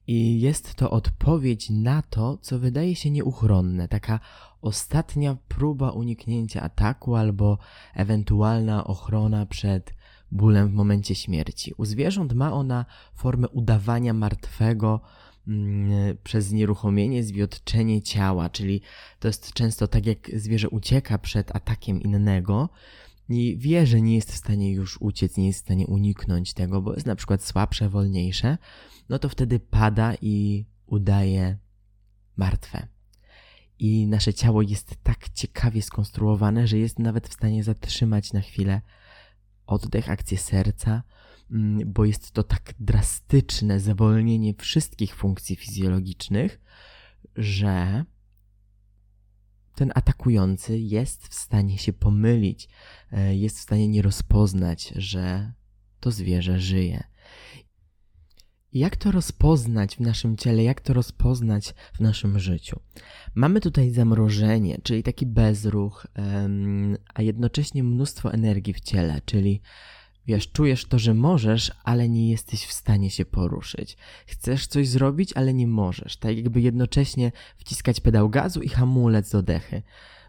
I 0.06 0.40
jest 0.40 0.74
to 0.74 0.90
odpowiedź 0.90 1.70
na 1.70 2.02
to, 2.02 2.38
co 2.42 2.58
wydaje 2.58 2.96
się 2.96 3.10
nieuchronne, 3.10 3.88
taka 3.88 4.20
ostatnia 4.60 5.36
próba 5.48 5.90
uniknięcia 5.90 6.62
ataku 6.62 7.16
albo 7.16 7.58
ewentualna 7.94 8.84
ochrona 8.84 9.46
przed 9.46 9.94
bólem 10.32 10.68
w 10.68 10.72
momencie 10.72 11.14
śmierci. 11.14 11.74
U 11.76 11.84
zwierząt 11.84 12.32
ma 12.32 12.52
ona 12.52 12.84
formę 13.14 13.48
udawania 13.48 14.14
martwego 14.14 15.00
mm, 15.48 16.16
przez 16.24 16.46
znieruchomienie, 16.46 17.22
zwiotczenie 17.24 18.02
ciała, 18.02 18.50
czyli 18.50 18.80
to 19.18 19.28
jest 19.28 19.52
często 19.52 19.88
tak, 19.88 20.06
jak 20.06 20.30
zwierzę 20.36 20.68
ucieka 20.68 21.18
przed 21.18 21.56
atakiem 21.56 22.02
innego, 22.02 22.68
i 23.28 23.58
wie, 23.58 23.86
że 23.86 24.00
nie 24.00 24.14
jest 24.14 24.32
w 24.32 24.36
stanie 24.36 24.72
już 24.72 25.00
uciec, 25.00 25.36
nie 25.36 25.46
jest 25.46 25.58
w 25.60 25.64
stanie 25.64 25.86
uniknąć 25.86 26.54
tego, 26.54 26.82
bo 26.82 26.94
jest 26.94 27.06
na 27.06 27.16
przykład 27.16 27.44
słabsze, 27.44 27.88
wolniejsze, 27.88 28.58
no 29.08 29.18
to 29.18 29.28
wtedy 29.28 29.60
pada 29.60 30.14
i 30.22 30.64
udaje 30.86 31.56
martwe. 32.36 32.86
I 33.78 34.06
nasze 34.06 34.34
ciało 34.34 34.62
jest 34.62 34.96
tak 35.02 35.28
ciekawie 35.28 35.82
skonstruowane, 35.82 36.66
że 36.66 36.78
jest 36.78 36.98
nawet 36.98 37.28
w 37.28 37.32
stanie 37.32 37.64
zatrzymać 37.64 38.32
na 38.32 38.40
chwilę 38.40 38.80
oddech, 39.72 40.10
akcję 40.10 40.38
serca, 40.38 41.02
mm, 41.50 41.92
bo 41.92 42.04
jest 42.04 42.30
to 42.30 42.42
tak 42.42 42.74
drastyczne 42.80 43.80
zwolnienie 43.80 44.54
wszystkich 44.54 45.14
funkcji 45.14 45.56
fizjologicznych, 45.56 46.60
że 47.36 48.04
ten 49.74 49.92
atakujący 49.94 50.78
jest 50.78 51.28
w 51.28 51.34
stanie 51.34 51.78
się 51.78 51.92
pomylić, 51.92 52.68
e, 53.12 53.36
jest 53.36 53.58
w 53.58 53.62
stanie 53.62 53.88
nie 53.88 54.02
rozpoznać, 54.02 54.92
że 54.96 55.52
to 56.00 56.10
zwierzę 56.10 56.60
żyje. 56.60 57.04
Jak 58.72 58.96
to 58.96 59.10
rozpoznać 59.10 59.96
w 59.96 60.00
naszym 60.00 60.36
ciele, 60.36 60.62
jak 60.62 60.80
to 60.80 60.92
rozpoznać 60.92 61.74
w 61.94 62.00
naszym 62.00 62.38
życiu? 62.38 62.80
Mamy 63.34 63.60
tutaj 63.60 63.90
zamrożenie, 63.90 64.78
czyli 64.82 65.02
taki 65.02 65.26
bezruch, 65.26 66.06
a 67.14 67.22
jednocześnie 67.22 67.84
mnóstwo 67.84 68.32
energii 68.32 68.74
w 68.74 68.80
ciele, 68.80 69.20
czyli 69.24 69.60
Wiesz, 70.26 70.52
czujesz 70.52 70.84
to, 70.84 70.98
że 70.98 71.14
możesz, 71.14 71.72
ale 71.84 72.08
nie 72.08 72.30
jesteś 72.30 72.66
w 72.66 72.72
stanie 72.72 73.10
się 73.10 73.24
poruszyć. 73.24 73.96
Chcesz 74.26 74.66
coś 74.66 74.88
zrobić, 74.88 75.32
ale 75.32 75.54
nie 75.54 75.66
możesz. 75.66 76.16
Tak 76.16 76.36
jakby 76.36 76.60
jednocześnie 76.60 77.32
wciskać 77.56 78.00
pedał 78.00 78.30
gazu 78.30 78.62
i 78.62 78.68
hamulec 78.68 79.30
do 79.30 79.42
dechy. 79.42 79.82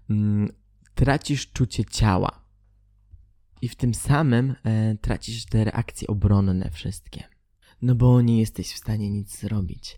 Mm, 0.10 0.53
tracisz 0.95 1.51
czucie 1.51 1.86
ciała. 1.86 2.43
I 3.62 3.69
w 3.69 3.75
tym 3.75 3.93
samym 3.93 4.56
e, 4.63 4.95
tracisz 5.01 5.45
te 5.45 5.63
reakcje 5.63 6.08
obronne 6.08 6.71
wszystkie. 6.71 7.33
No 7.84 7.96
bo 7.96 8.22
nie 8.22 8.39
jesteś 8.39 8.74
w 8.74 8.78
stanie 8.78 9.10
nic 9.10 9.39
zrobić. 9.39 9.98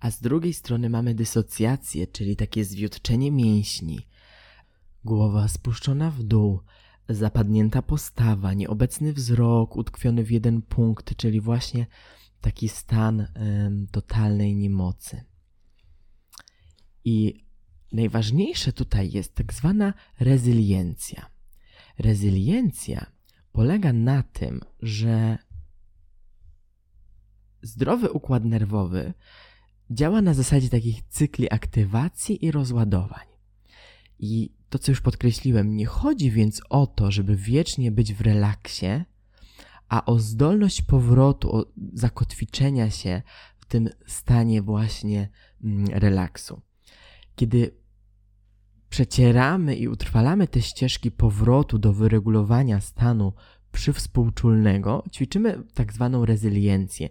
A 0.00 0.10
z 0.10 0.20
drugiej 0.20 0.54
strony 0.54 0.90
mamy 0.90 1.14
dysocjację, 1.14 2.06
czyli 2.06 2.36
takie 2.36 2.64
zwiotczenie 2.64 3.32
mięśni. 3.32 4.06
Głowa 5.04 5.48
spuszczona 5.48 6.10
w 6.10 6.22
dół, 6.22 6.60
zapadnięta 7.08 7.82
postawa, 7.82 8.54
nieobecny 8.54 9.12
wzrok, 9.12 9.76
utkwiony 9.76 10.24
w 10.24 10.30
jeden 10.30 10.62
punkt, 10.62 11.16
czyli 11.16 11.40
właśnie 11.40 11.86
taki 12.40 12.68
stan 12.68 13.26
totalnej 13.90 14.56
niemocy. 14.56 15.24
I 17.04 17.44
najważniejsze 17.92 18.72
tutaj 18.72 19.10
jest 19.12 19.34
tak 19.34 19.54
zwana 19.54 19.94
rezyliencja. 20.20 21.30
Rezyliencja 21.98 23.06
polega 23.52 23.92
na 23.92 24.22
tym, 24.22 24.60
że 24.82 25.38
zdrowy 27.64 28.10
układ 28.10 28.44
nerwowy 28.44 29.14
działa 29.90 30.22
na 30.22 30.34
zasadzie 30.34 30.68
takich 30.68 31.02
cykli 31.02 31.52
aktywacji 31.52 32.44
i 32.44 32.50
rozładowań. 32.50 33.26
I 34.18 34.52
to, 34.68 34.78
co 34.78 34.92
już 34.92 35.00
podkreśliłem, 35.00 35.76
nie 35.76 35.86
chodzi 35.86 36.30
więc 36.30 36.62
o 36.70 36.86
to, 36.86 37.10
żeby 37.10 37.36
wiecznie 37.36 37.90
być 37.92 38.14
w 38.14 38.20
relaksie, 38.20 39.04
a 39.88 40.04
o 40.04 40.18
zdolność 40.18 40.82
powrotu, 40.82 41.56
o 41.56 41.66
zakotwiczenia 41.92 42.90
się 42.90 43.22
w 43.58 43.64
tym 43.66 43.88
stanie 44.06 44.62
właśnie 44.62 45.28
mm, 45.64 45.86
relaksu. 45.86 46.60
Kiedy 47.36 47.74
przecieramy 48.88 49.76
i 49.76 49.88
utrwalamy 49.88 50.48
te 50.48 50.62
ścieżki 50.62 51.10
powrotu 51.10 51.78
do 51.78 51.92
wyregulowania 51.92 52.80
stanu 52.80 53.32
przywspółczulnego, 53.72 55.04
ćwiczymy 55.12 55.62
tak 55.74 55.92
zwaną 55.92 56.24
rezyliencję. 56.24 57.08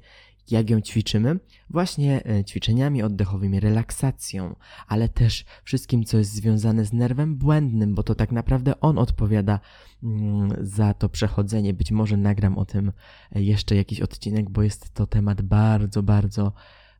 Jak 0.51 0.69
ją 0.69 0.81
ćwiczymy? 0.81 1.39
Właśnie 1.69 2.25
e, 2.25 2.43
ćwiczeniami 2.43 3.03
oddechowymi, 3.03 3.59
relaksacją, 3.59 4.55
ale 4.87 5.09
też 5.09 5.45
wszystkim, 5.63 6.03
co 6.03 6.17
jest 6.17 6.33
związane 6.33 6.85
z 6.85 6.93
nerwem 6.93 7.35
błędnym, 7.35 7.95
bo 7.95 8.03
to 8.03 8.15
tak 8.15 8.31
naprawdę 8.31 8.79
on 8.79 8.97
odpowiada 8.97 9.59
mm, 10.03 10.49
za 10.61 10.93
to 10.93 11.09
przechodzenie. 11.09 11.73
Być 11.73 11.91
może 11.91 12.17
nagram 12.17 12.57
o 12.57 12.65
tym 12.65 12.91
e, 13.31 13.43
jeszcze 13.43 13.75
jakiś 13.75 14.01
odcinek, 14.01 14.49
bo 14.49 14.63
jest 14.63 14.93
to 14.93 15.07
temat 15.07 15.41
bardzo, 15.41 16.03
bardzo 16.03 16.53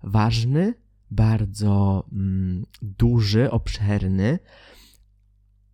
ważny, 0.04 0.74
bardzo 1.12 2.06
mm, 2.12 2.66
duży, 2.82 3.52
obszerny, 3.52 4.40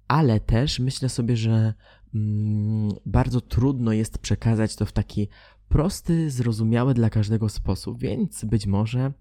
ale 0.08 0.40
też 0.40 0.80
myślę 0.80 1.10
sobie, 1.10 1.38
że 1.38 1.74
mm, 2.16 2.92
bardzo 3.06 3.42
trudno 3.42 3.94
jest 3.94 4.18
przekazać 4.18 4.76
to 4.76 4.86
w 4.86 4.92
taki 4.92 5.28
prosty, 5.70 6.32
zrozumiały 6.32 6.94
dla 6.94 7.10
każdego 7.10 7.50
sposób, 7.50 8.00
więc 8.00 8.46
być 8.46 8.68
może 8.68 9.14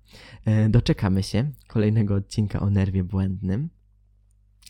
e, 0.44 0.68
doczekamy 0.68 1.22
się 1.22 1.50
kolejnego 1.66 2.14
odcinka 2.14 2.60
o 2.60 2.70
nerwie 2.70 3.04
błędnym. 3.04 3.68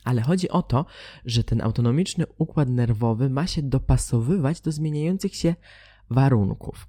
Ale 0.03 0.21
chodzi 0.21 0.49
o 0.49 0.61
to, 0.61 0.85
że 1.25 1.43
ten 1.43 1.61
autonomiczny 1.61 2.25
układ 2.37 2.69
nerwowy 2.69 3.29
ma 3.29 3.47
się 3.47 3.61
dopasowywać 3.61 4.61
do 4.61 4.71
zmieniających 4.71 5.35
się 5.35 5.55
warunków. 6.09 6.87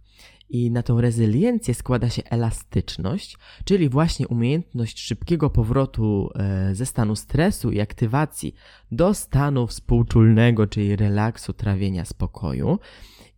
I 0.51 0.71
na 0.71 0.83
tą 0.83 1.01
rezyliencję 1.01 1.75
składa 1.75 2.11
się 2.11 2.23
elastyczność, 2.25 3.37
czyli 3.65 3.89
właśnie 3.89 4.29
umiejętność 4.29 5.01
szybkiego 5.01 5.51
powrotu 5.51 6.31
e, 6.35 6.75
ze 6.75 6.87
stanu 6.87 7.17
stresu 7.17 7.71
i 7.71 7.81
aktywacji 7.81 8.55
do 8.93 9.15
stanu 9.15 9.67
współczulnego, 9.67 10.67
czyli 10.67 10.97
relaksu, 10.97 11.53
trawienia, 11.53 12.05
spokoju 12.05 12.79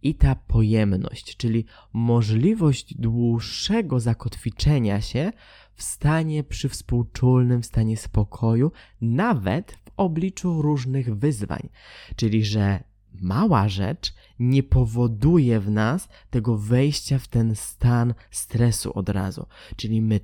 i 0.03 0.15
ta 0.15 0.35
pojemność, 0.35 1.37
czyli 1.37 1.65
możliwość 1.93 2.95
dłuższego 2.95 4.01
zakotwiczenia 4.01 5.01
się 5.01 5.33
w 5.75 5.83
stanie 5.83 6.45
przywspółczulnym, 6.45 7.63
w 7.63 7.67
stanie 7.67 7.97
spokoju, 7.97 8.73
nawet 9.01 9.73
w 9.73 9.91
obliczu 9.97 10.63
różnych 10.63 11.17
wyzwań. 11.17 11.69
Czyli, 12.17 12.45
że 12.45 12.85
mała 13.21 13.69
rzecz 13.69 14.15
nie 14.39 14.63
powoduje 14.63 15.61
w 15.61 15.71
nas 15.71 16.09
tego 16.31 16.59
wejścia 16.59 17.19
w 17.19 17.29
ten 17.29 17.55
stan 17.57 18.15
stresu 18.31 18.93
od 18.99 19.09
razu. 19.09 19.47
Czyli 19.77 20.03
my 20.03 20.21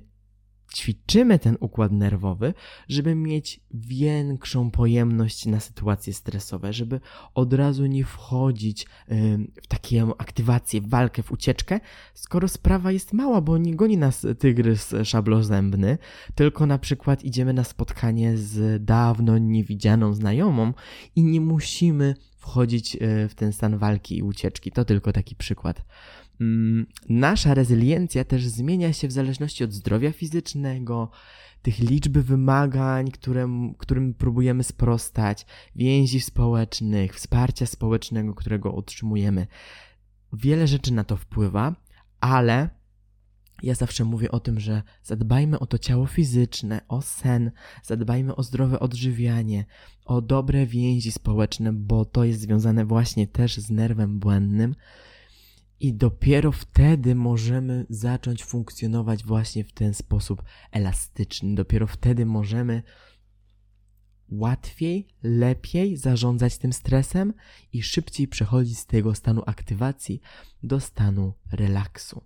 ćwiczymy 0.73 1.39
ten 1.39 1.57
układ 1.59 1.91
nerwowy, 1.91 2.53
żeby 2.89 3.15
mieć 3.15 3.59
większą 3.73 4.71
pojemność 4.71 5.45
na 5.45 5.59
sytuacje 5.59 6.13
stresowe, 6.13 6.73
żeby 6.73 6.99
od 7.33 7.53
razu 7.53 7.85
nie 7.85 8.03
wchodzić 8.03 8.87
w 9.63 9.67
taką 9.67 10.17
aktywację, 10.17 10.81
w 10.81 10.89
walkę, 10.89 11.23
w 11.23 11.31
ucieczkę, 11.31 11.79
skoro 12.13 12.47
sprawa 12.47 12.91
jest 12.91 13.13
mała, 13.13 13.41
bo 13.41 13.57
nie 13.57 13.75
goni 13.75 13.97
nas 13.97 14.27
tygrys 14.39 14.95
szablozębny, 15.03 15.97
tylko 16.35 16.65
na 16.65 16.77
przykład 16.77 17.23
idziemy 17.23 17.53
na 17.53 17.63
spotkanie 17.63 18.37
z 18.37 18.85
dawno 18.85 19.37
niewidzianą 19.37 20.13
znajomą 20.13 20.73
i 21.15 21.23
nie 21.23 21.41
musimy 21.41 22.15
wchodzić 22.37 22.95
e, 22.95 23.27
w 23.27 23.35
ten 23.35 23.53
stan 23.53 23.77
walki 23.77 24.17
i 24.17 24.23
ucieczki. 24.23 24.71
To 24.71 24.85
tylko 24.85 25.13
taki 25.13 25.35
przykład. 25.35 25.81
Mm, 26.41 26.85
nasza 27.09 27.53
rezyliencja 27.53 28.23
też 28.23 28.47
zmienia 28.47 28.93
się 28.93 29.07
w 29.07 29.11
zależności 29.11 29.63
od 29.63 29.73
zdrowia 29.73 30.11
fizycznego, 30.11 31.11
tych 31.61 31.79
liczby 31.79 32.23
wymagań, 32.23 33.11
którym, 33.11 33.75
którym 33.77 34.13
próbujemy 34.13 34.63
sprostać, 34.63 35.45
więzi 35.75 36.21
społecznych, 36.21 37.15
wsparcia 37.15 37.65
społecznego, 37.65 38.33
którego 38.33 38.75
otrzymujemy. 38.75 39.47
Wiele 40.33 40.67
rzeczy 40.67 40.93
na 40.93 41.03
to 41.03 41.17
wpływa, 41.17 41.75
ale 42.19 42.69
ja 43.63 43.75
zawsze 43.75 44.05
mówię 44.05 44.31
o 44.31 44.39
tym, 44.39 44.59
że 44.59 44.83
zadbajmy 45.03 45.59
o 45.59 45.65
to 45.65 45.77
ciało 45.77 46.05
fizyczne, 46.05 46.81
o 46.87 47.01
sen, 47.01 47.51
zadbajmy 47.83 48.35
o 48.35 48.43
zdrowe 48.43 48.79
odżywianie, 48.79 49.65
o 50.05 50.21
dobre 50.21 50.65
więzi 50.65 51.11
społeczne, 51.11 51.73
bo 51.73 52.05
to 52.05 52.23
jest 52.23 52.41
związane 52.41 52.85
właśnie 52.85 53.27
też 53.27 53.57
z 53.57 53.69
nerwem 53.69 54.19
błędnym 54.19 54.75
I 55.79 55.93
dopiero 55.93 56.51
wtedy 56.51 57.15
możemy 57.15 57.85
zacząć 57.89 58.43
funkcjonować 58.43 59.23
właśnie 59.23 59.63
w 59.63 59.71
ten 59.71 59.93
sposób 59.93 60.43
elastyczny. 60.71 61.55
Dopiero 61.55 61.87
wtedy 61.87 62.25
możemy 62.25 62.83
łatwiej, 64.31 65.07
lepiej 65.23 65.97
zarządzać 65.97 66.57
tym 66.57 66.73
stresem 66.73 67.33
i 67.73 67.83
szybciej 67.83 68.27
przechodzić 68.27 68.79
z 68.79 68.85
tego 68.85 69.15
stanu 69.15 69.43
aktywacji 69.45 70.21
do 70.63 70.79
stanu 70.79 71.33
relaksu. 71.51 72.23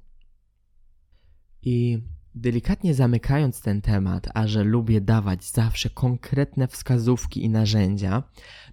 I 1.61 2.03
delikatnie 2.35 2.93
zamykając 2.93 3.61
ten 3.61 3.81
temat, 3.81 4.29
a 4.33 4.47
że 4.47 4.63
lubię 4.63 5.01
dawać 5.01 5.45
zawsze 5.45 5.89
konkretne 5.89 6.67
wskazówki 6.67 7.43
i 7.43 7.49
narzędzia, 7.49 8.23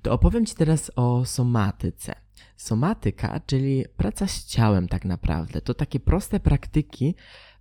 to 0.03 0.13
opowiem 0.13 0.47
Ci 0.47 0.55
teraz 0.55 0.91
o 0.97 1.25
somatyce. 1.25 2.15
Somatyka, 2.61 3.41
czyli 3.47 3.85
praca 3.97 4.27
z 4.27 4.45
ciałem, 4.45 4.89
tak 4.89 5.05
naprawdę, 5.05 5.61
to 5.61 5.75
takie 5.75 6.01
proste 6.01 6.41
praktyki 6.41 7.15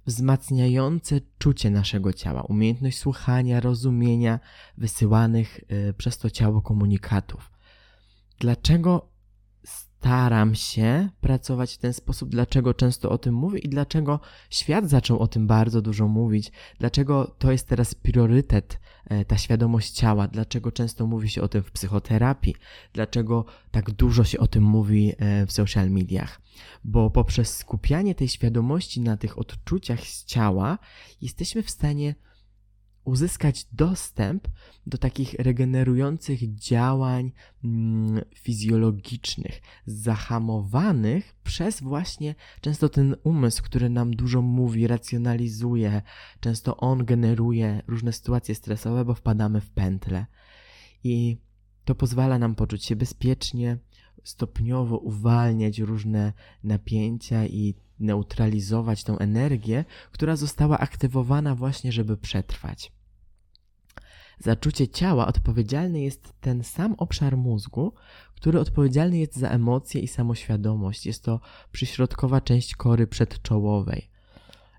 wzmacniające 0.05 1.21
czucie 1.37 1.69
naszego 1.69 2.13
ciała, 2.13 2.41
umiejętność 2.41 2.97
słuchania, 2.97 3.59
rozumienia 3.59 4.39
wysyłanych 4.77 5.59
y, 5.89 5.93
przez 5.93 6.17
to 6.17 6.29
ciało 6.29 6.61
komunikatów. 6.61 7.51
Dlaczego 8.39 9.09
staram 9.99 10.55
się 10.55 11.09
pracować 11.21 11.73
w 11.73 11.77
ten 11.77 11.93
sposób, 11.93 12.29
dlaczego 12.29 12.73
często 12.73 13.09
o 13.09 13.17
tym 13.17 13.35
mówię 13.35 13.59
i 13.59 13.69
dlaczego 13.69 14.19
świat 14.49 14.89
zaczął 14.89 15.19
o 15.19 15.27
tym 15.27 15.47
bardzo 15.47 15.81
dużo 15.81 16.07
mówić, 16.07 16.51
dlaczego 16.79 17.35
to 17.39 17.51
jest 17.51 17.67
teraz 17.67 17.95
priorytet, 17.95 18.79
e, 19.05 19.25
ta 19.25 19.37
świadomość 19.37 19.91
ciała, 19.91 20.27
dlaczego 20.27 20.71
często 20.71 21.07
mówi 21.07 21.29
się 21.29 21.41
o 21.41 21.47
tym 21.47 21.63
w 21.63 21.71
psychoterapii, 21.71 22.55
dlaczego 22.93 23.45
tak 23.71 23.91
dużo 23.91 24.23
się 24.23 24.39
o 24.39 24.47
tym 24.47 24.63
mówi 24.63 25.13
e, 25.17 25.45
w 25.45 25.51
social 25.51 25.89
mediach. 25.89 26.41
Bo 26.83 27.09
poprzez 27.09 27.57
skupianie 27.57 28.15
tej 28.15 28.27
świadomości 28.27 29.01
na 29.01 29.17
tych 29.17 29.39
odczuciach 29.39 29.99
z 29.99 30.25
ciała 30.25 30.77
jesteśmy 31.21 31.63
w 31.63 31.69
stanie 31.69 32.15
uzyskać 33.09 33.65
dostęp 33.71 34.47
do 34.87 34.97
takich 34.97 35.33
regenerujących 35.33 36.55
działań 36.55 37.31
mm, 37.63 38.21
fizjologicznych, 38.35 39.61
zahamowanych 39.85 41.35
przez 41.43 41.81
właśnie 41.81 42.35
często 42.61 42.89
ten 42.89 43.15
umysł, 43.23 43.63
który 43.63 43.89
nam 43.89 44.11
dużo 44.11 44.41
mówi, 44.41 44.87
racjonalizuje, 44.87 46.01
często 46.39 46.77
on 46.77 47.05
generuje 47.05 47.81
różne 47.87 48.13
sytuacje 48.13 48.55
stresowe, 48.55 49.05
bo 49.05 49.13
wpadamy 49.13 49.61
w 49.61 49.69
pętle. 49.69 50.25
I 51.03 51.37
to 51.85 51.95
pozwala 51.95 52.39
nam 52.39 52.55
poczuć 52.55 52.85
się 52.85 52.95
bezpiecznie, 52.95 53.77
stopniowo 54.23 54.97
uwalniać 54.97 55.79
różne 55.79 56.33
napięcia 56.63 57.45
i 57.45 57.75
neutralizować 57.99 59.03
tą 59.03 59.17
energię, 59.17 59.85
która 60.11 60.35
została 60.35 60.79
aktywowana 60.79 61.55
właśnie, 61.55 61.91
żeby 61.91 62.17
przetrwać. 62.17 62.98
Za 64.39 64.55
czucie 64.55 64.87
ciała 64.87 65.27
odpowiedzialny 65.27 66.01
jest 66.01 66.33
ten 66.41 66.63
sam 66.63 66.93
obszar 66.97 67.37
mózgu, 67.37 67.93
który 68.35 68.59
odpowiedzialny 68.59 69.17
jest 69.17 69.35
za 69.35 69.49
emocje 69.49 70.01
i 70.01 70.07
samoświadomość. 70.07 71.05
Jest 71.05 71.23
to 71.23 71.39
przyśrodkowa 71.71 72.41
część 72.41 72.75
kory 72.75 73.07
przedczołowej. 73.07 74.09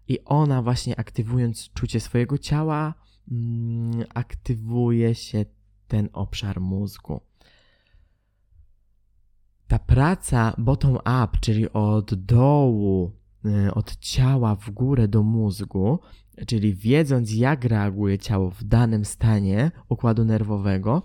I 0.08 0.24
ona 0.24 0.62
właśnie 0.62 1.00
aktywując 1.00 1.70
czucie 1.72 2.00
swojego 2.00 2.38
ciała, 2.38 2.94
mm, 3.30 4.04
aktywuje 4.14 5.14
się 5.14 5.44
ten 5.88 6.08
obszar 6.12 6.60
mózgu. 6.60 7.20
Ta 9.68 9.78
praca 9.78 10.54
bottom-up, 10.58 11.28
czyli 11.40 11.72
od 11.72 12.14
dołu, 12.14 13.12
y, 13.44 13.74
od 13.74 13.96
ciała 13.96 14.56
w 14.56 14.70
górę 14.70 15.08
do 15.08 15.22
mózgu, 15.22 15.98
czyli 16.46 16.74
wiedząc 16.74 17.34
jak 17.34 17.64
reaguje 17.64 18.18
ciało 18.18 18.50
w 18.50 18.64
danym 18.64 19.04
stanie 19.04 19.70
układu 19.88 20.24
nerwowego, 20.24 21.02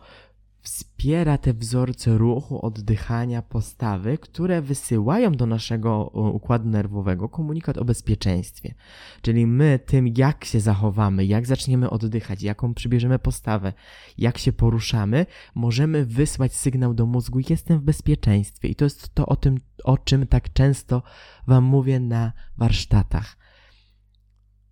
wspiera 0.65 1.37
te 1.37 1.53
wzorce 1.53 2.17
ruchu, 2.17 2.65
oddychania, 2.65 3.41
postawy, 3.41 4.17
które 4.17 4.61
wysyłają 4.61 5.31
do 5.31 5.45
naszego 5.45 6.05
układu 6.33 6.69
nerwowego 6.69 7.29
komunikat 7.29 7.77
o 7.77 7.85
bezpieczeństwie. 7.85 8.73
Czyli 9.21 9.47
my 9.47 9.79
tym, 9.85 10.07
jak 10.17 10.45
się 10.45 10.59
zachowamy, 10.59 11.25
jak 11.25 11.47
zaczniemy 11.47 11.89
oddychać, 11.89 12.43
jaką 12.43 12.73
przybierzemy 12.73 13.19
postawę, 13.19 13.73
jak 14.17 14.37
się 14.37 14.53
poruszamy, 14.53 15.25
możemy 15.55 16.05
wysłać 16.05 16.53
sygnał 16.53 16.93
do 16.93 17.05
mózgu: 17.05 17.39
Jestem 17.49 17.79
w 17.79 17.83
bezpieczeństwie. 17.83 18.67
I 18.67 18.75
to 18.75 18.85
jest 18.85 19.15
to 19.15 19.25
o 19.25 19.35
tym, 19.35 19.57
o 19.83 19.97
czym 19.97 20.27
tak 20.27 20.53
często 20.53 21.03
Wam 21.47 21.63
mówię 21.63 21.99
na 21.99 22.31
warsztatach 22.57 23.44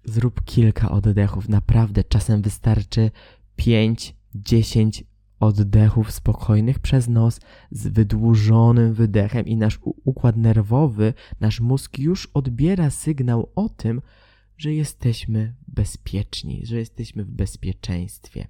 zrób 0.06 0.44
kilka 0.44 0.92
oddechów. 0.92 1.50
Naprawdę 1.50 2.04
czasem 2.04 2.42
wystarczy 2.42 3.12
5, 3.56 4.16
10 4.36 5.04
oddechów 5.40 6.12
spokojnych 6.12 6.80
przez 6.80 7.08
nos 7.08 7.40
z 7.72 7.88
wydłużonym 7.88 8.94
wydechem 8.94 9.46
i 9.46 9.58
nasz 9.58 9.80
układ 9.84 10.38
nerwowy, 10.38 11.14
nasz 11.40 11.60
mózg 11.60 12.00
już 12.00 12.30
odbiera 12.34 12.90
sygnał 12.90 13.52
o 13.56 13.70
tym, 13.70 14.02
że 14.58 14.74
jesteśmy 14.74 15.54
bezpieczni, 15.68 16.66
że 16.66 16.78
jesteśmy 16.78 17.24
w 17.24 17.32
bezpieczeństwie. 17.32 18.48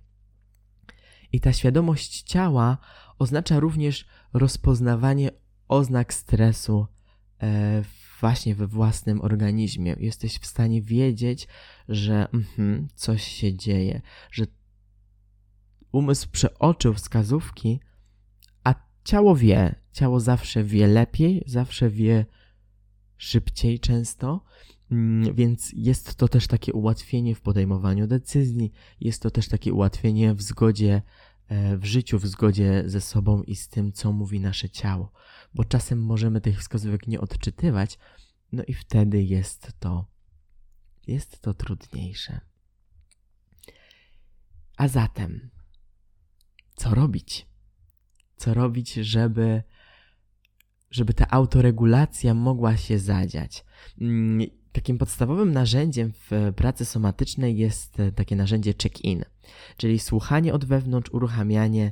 I 1.31 1.39
ta 1.39 1.53
świadomość 1.53 2.21
ciała 2.21 2.77
oznacza 3.19 3.59
również 3.59 4.05
rozpoznawanie 4.33 5.31
oznak 5.67 6.13
stresu 6.13 6.87
e, 7.41 7.83
właśnie 8.23 8.55
we 8.55 8.67
własnym 8.67 9.21
organizmie. 9.21 9.95
Jesteś 9.99 10.37
w 10.39 10.45
stanie 10.45 10.81
wiedzieć, 10.81 11.47
że 11.89 12.27
mm, 12.57 12.87
coś 12.95 13.23
się 13.23 13.53
dzieje, 13.53 14.01
że 14.31 14.45
umysł 15.91 16.29
przeoczył 16.31 16.93
wskazówki, 16.93 17.79
a 18.63 18.75
ciało 19.03 19.35
wie. 19.35 19.75
Ciało 19.91 20.19
zawsze 20.19 20.63
wie 20.63 20.87
lepiej, 20.87 21.43
zawsze 21.45 21.89
wie 21.89 22.25
szybciej 23.17 23.79
często, 23.79 24.43
mm, 24.91 25.35
więc 25.35 25.71
jest 25.75 26.15
to 26.15 26.27
też 26.27 26.47
takie 26.47 26.73
ułatwienie 26.73 27.35
w 27.35 27.41
podejmowaniu 27.41 28.07
decyzji, 28.07 28.71
jest 28.99 29.21
to 29.21 29.31
też 29.31 29.47
takie 29.47 29.73
ułatwienie 29.73 30.33
w 30.33 30.41
zgodzie 30.41 31.01
e, 31.47 31.77
w 31.77 31.85
życiu, 31.85 32.19
w 32.19 32.27
zgodzie 32.27 32.83
ze 32.85 33.01
sobą 33.01 33.43
i 33.43 33.55
z 33.55 33.69
tym, 33.69 33.91
co 33.91 34.11
mówi 34.11 34.39
nasze 34.39 34.69
ciało, 34.69 35.11
bo 35.55 35.65
czasem 35.65 36.01
możemy 36.01 36.41
tych 36.41 36.59
wskazówek 36.59 37.07
nie 37.07 37.21
odczytywać, 37.21 37.99
no 38.51 38.63
i 38.67 38.73
wtedy 38.73 39.23
jest 39.23 39.71
to 39.79 40.13
jest 41.07 41.41
to 41.41 41.53
trudniejsze. 41.53 42.41
A 44.77 44.87
zatem 44.87 45.49
co 46.75 46.95
robić? 46.95 47.47
Co 48.35 48.53
robić, 48.53 48.93
żeby, 48.93 49.63
żeby 50.91 51.13
ta 51.13 51.29
autoregulacja 51.29 52.33
mogła 52.33 52.77
się 52.77 52.99
zadziać? 52.99 53.65
Mm, 54.01 54.47
takim 54.71 54.97
podstawowym 54.97 55.51
narzędziem 55.51 56.13
w 56.13 56.53
pracy 56.55 56.85
somatycznej 56.85 57.57
jest 57.57 57.97
takie 58.15 58.35
narzędzie 58.35 58.73
check-in, 58.83 59.25
czyli 59.77 59.99
słuchanie 59.99 60.53
od 60.53 60.65
wewnątrz, 60.65 61.11
uruchamianie 61.11 61.91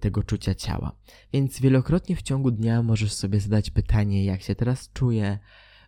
tego 0.00 0.22
czucia 0.22 0.54
ciała. 0.54 0.92
Więc 1.32 1.60
wielokrotnie 1.60 2.16
w 2.16 2.22
ciągu 2.22 2.50
dnia 2.50 2.82
możesz 2.82 3.12
sobie 3.12 3.40
zadać 3.40 3.70
pytanie, 3.70 4.24
jak 4.24 4.42
się 4.42 4.54
teraz 4.54 4.90
czuję, 4.92 5.38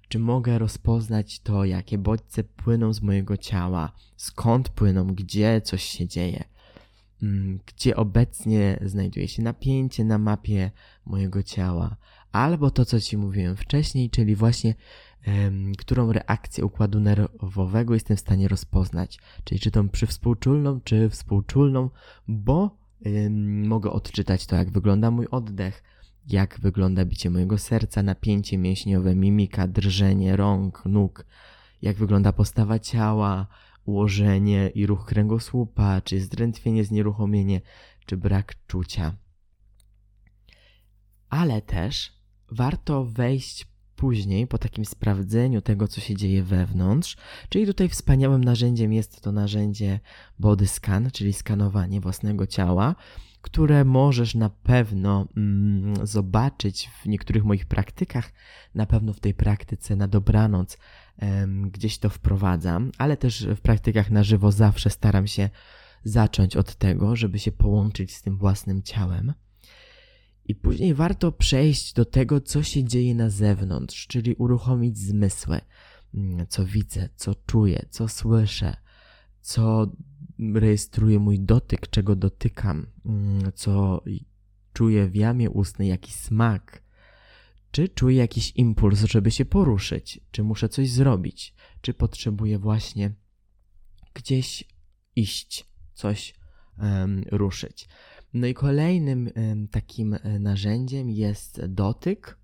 czy 0.09 0.19
mogę 0.19 0.59
rozpoznać 0.59 1.41
to, 1.41 1.65
jakie 1.65 1.99
bodźce 1.99 2.45
płyną 2.45 2.93
z 2.93 3.03
mojego 3.03 3.37
ciała, 3.37 3.93
skąd 4.17 4.69
płyną, 4.69 5.07
gdzie 5.07 5.61
coś 5.61 5.83
się 5.83 6.09
dzieje. 6.09 6.45
Mm, 7.23 7.61
gdzie 7.67 7.97
obecnie 7.97 8.79
znajduje 8.85 9.29
się 9.29 9.43
napięcie 9.43 10.05
na 10.05 10.19
mapie 10.19 10.71
mojego 11.07 11.43
ciała, 11.43 11.97
albo 12.33 12.71
to, 12.71 12.85
co 12.85 13.01
Ci 13.01 13.17
mówiłem 13.17 13.57
wcześniej, 13.57 14.11
czyli 14.11 14.37
właśnie 14.37 14.75
którą 15.79 16.13
reakcję 16.13 16.65
układu 16.65 17.01
nerwowego 17.01 17.95
jestem 17.95 18.17
w 18.17 18.21
stanie 18.21 18.49
rozpoznać, 18.49 19.19
czyli 19.45 19.61
czy 19.61 19.71
tą 19.71 19.89
przywspółczulną, 19.89 20.81
czy 20.81 21.11
współczulną, 21.11 21.91
bo 22.29 22.82
mogę 23.65 23.91
odczytać 23.91 24.47
to, 24.47 24.57
jak 24.57 24.71
wygląda 24.71 25.11
mój 25.11 25.27
oddech, 25.27 25.83
jak 26.29 26.61
wygląda 26.61 27.05
bicie 27.05 27.31
mojego 27.31 27.59
serca, 27.59 28.03
napięcie 28.03 28.59
mięśniowe, 28.59 29.15
mimika, 29.15 29.69
drżenie 29.69 30.37
rąk, 30.37 30.83
nóg, 30.87 31.27
jak 31.83 31.97
wygląda 31.97 32.33
postawa 32.33 32.79
ciała, 32.79 33.47
ułożenie 33.85 34.69
i 34.69 34.87
ruch 34.87 35.07
kręgosłupa, 35.07 36.01
czy 36.01 36.21
zdrętwienie, 36.21 36.85
znieruchomienie, 36.85 37.61
czy 38.07 38.17
brak 38.17 38.55
czucia. 38.67 39.17
Ale 41.29 41.63
też 41.63 42.13
warto 42.51 43.05
wejść 43.05 43.72
później, 44.03 44.47
po 44.47 44.59
takim 44.59 44.85
sprawdzeniu 44.85 45.61
tego, 45.61 45.89
co 45.89 46.01
się 46.01 46.17
dzieje 46.17 46.43
wewnątrz, 46.43 47.17
czyli 47.49 47.67
tutaj 47.67 47.89
wspaniałym 47.89 48.45
narzędziem 48.45 48.93
jest 48.93 49.21
to 49.21 49.33
narzędzie 49.33 50.01
body 50.39 50.67
scan, 50.67 51.11
czyli 51.11 51.33
skanowanie 51.33 52.01
własnego 52.01 52.47
ciała, 52.47 52.95
które 53.41 53.85
możesz 53.85 54.35
na 54.35 54.51
pewno 54.51 55.29
mm, 55.37 56.07
zobaczyć 56.07 56.91
w 57.03 57.07
niektórych 57.07 57.45
moich 57.45 57.67
praktykach, 57.67 58.33
na 58.75 58.87
pewno 58.87 59.13
w 59.13 59.21
tej 59.21 59.35
praktyce 59.35 59.97
na 59.97 60.09
dobranoc 60.09 60.79
em, 61.19 61.71
gdzieś 61.71 61.99
to 61.99 62.11
wprowadzam, 62.11 62.91
ale 62.99 63.17
też 63.17 63.47
w 63.47 63.61
praktykach 63.61 64.11
na 64.11 64.23
żywo 64.23 64.53
zawsze 64.53 64.91
staram 64.91 65.27
się 65.27 65.51
zacząć 66.05 66.57
od 66.57 66.75
tego, 66.75 67.17
żeby 67.17 67.39
się 67.39 67.53
połączyć 67.53 68.17
z 68.17 68.23
tym 68.23 68.37
własnym 68.37 68.83
ciałem. 68.83 69.33
I 70.45 70.55
później 70.55 70.95
warto 70.95 71.33
przejść 71.33 71.93
do 71.93 72.05
tego, 72.05 72.41
co 72.41 72.63
się 72.63 72.85
dzieje 72.85 73.15
na 73.15 73.31
zewnątrz, 73.31 74.07
czyli 74.07 74.35
uruchomić 74.35 74.99
zmysły, 74.99 75.61
mm, 76.15 76.47
co 76.47 76.65
widzę, 76.65 77.09
co 77.17 77.35
czuję, 77.35 77.87
co 77.91 78.09
słyszę, 78.09 78.77
co 79.41 79.93
rejestruje 80.55 81.19
mój 81.19 81.41
dotyk, 81.41 81.91
czego 81.91 82.17
dotykam, 82.17 82.87
mm, 83.07 83.53
co 83.55 84.03
czuję 84.73 85.09
w 85.09 85.17
jamie 85.17 85.51
ustnej, 85.51 85.89
jaki 85.89 86.13
smak, 86.13 86.83
czy 87.71 87.89
czuję 87.89 88.17
jakiś 88.17 88.53
impuls, 88.57 89.01
żeby 89.01 89.31
się 89.31 89.45
poruszyć, 89.45 90.21
czy 90.31 90.43
muszę 90.43 90.69
coś 90.69 90.91
zrobić, 90.91 91.55
czy 91.81 91.95
potrzebuję 91.95 92.59
właśnie 92.59 93.15
gdzieś 94.15 94.65
iść, 95.17 95.67
coś 95.95 96.35
um, 96.79 97.25
ruszyć. 97.31 97.89
No 98.35 98.47
i 98.47 98.55
kolejnym 98.55 99.31
takim 99.71 100.15
e, 100.15 100.39
narzędziem 100.39 101.11
jest 101.11 101.67
dotyk. 101.67 102.39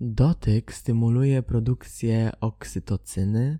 Dotyk 0.00 0.74
stymuluje 0.74 1.42
produkcję 1.42 2.32
oksytocyny, 2.40 3.58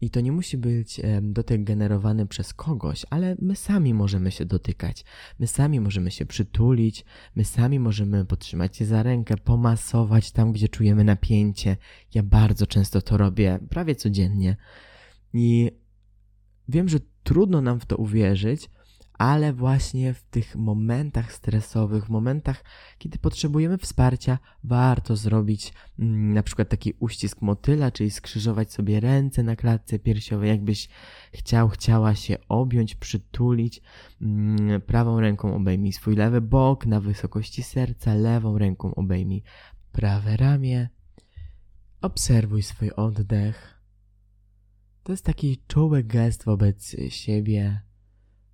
i 0.00 0.10
to 0.10 0.20
nie 0.20 0.32
musi 0.32 0.58
być 0.58 1.00
dotyk 1.22 1.64
generowany 1.64 2.26
przez 2.26 2.54
kogoś, 2.54 3.06
ale 3.10 3.36
my 3.42 3.56
sami 3.56 3.94
możemy 3.94 4.30
się 4.30 4.44
dotykać, 4.44 5.04
my 5.38 5.46
sami 5.46 5.80
możemy 5.80 6.10
się 6.10 6.26
przytulić, 6.26 7.04
my 7.34 7.44
sami 7.44 7.80
możemy 7.80 8.24
podtrzymać 8.24 8.76
się 8.76 8.84
za 8.84 9.02
rękę, 9.02 9.36
pomasować 9.36 10.32
tam, 10.32 10.52
gdzie 10.52 10.68
czujemy 10.68 11.04
napięcie. 11.04 11.76
Ja 12.14 12.22
bardzo 12.22 12.66
często 12.66 13.02
to 13.02 13.16
robię, 13.16 13.58
prawie 13.70 13.94
codziennie. 13.94 14.56
I 15.32 15.70
wiem, 16.68 16.88
że 16.88 16.98
trudno 17.22 17.60
nam 17.60 17.80
w 17.80 17.86
to 17.86 17.96
uwierzyć, 17.96 18.70
ale 19.18 19.52
właśnie 19.52 20.14
w 20.14 20.22
tych 20.22 20.56
momentach 20.56 21.32
stresowych, 21.32 22.04
w 22.06 22.08
momentach, 22.08 22.64
kiedy 22.98 23.18
potrzebujemy 23.18 23.78
wsparcia, 23.78 24.38
warto 24.64 25.16
zrobić 25.16 25.72
mm, 25.98 26.32
na 26.32 26.42
przykład 26.42 26.68
taki 26.68 26.94
uścisk 26.98 27.42
motyla, 27.42 27.90
czyli 27.90 28.10
skrzyżować 28.10 28.72
sobie 28.72 29.00
ręce 29.00 29.42
na 29.42 29.56
klatce 29.56 29.98
piersiowej, 29.98 30.48
jakbyś 30.48 30.88
chciał, 31.32 31.68
chciała 31.68 32.14
się 32.14 32.36
objąć, 32.48 32.94
przytulić. 32.94 33.82
Mm, 34.22 34.80
prawą 34.80 35.20
ręką 35.20 35.54
obejmij 35.54 35.92
swój 35.92 36.16
lewy 36.16 36.40
bok 36.40 36.86
na 36.86 37.00
wysokości 37.00 37.62
serca, 37.62 38.14
lewą 38.14 38.58
ręką 38.58 38.94
obejmij 38.94 39.42
prawe 39.92 40.36
ramię. 40.36 40.88
Obserwuj 42.00 42.62
swój 42.62 42.90
oddech. 42.90 43.80
To 45.02 45.12
jest 45.12 45.24
taki 45.24 45.62
czuły 45.68 46.04
gest 46.04 46.44
wobec 46.44 46.96
siebie 47.08 47.85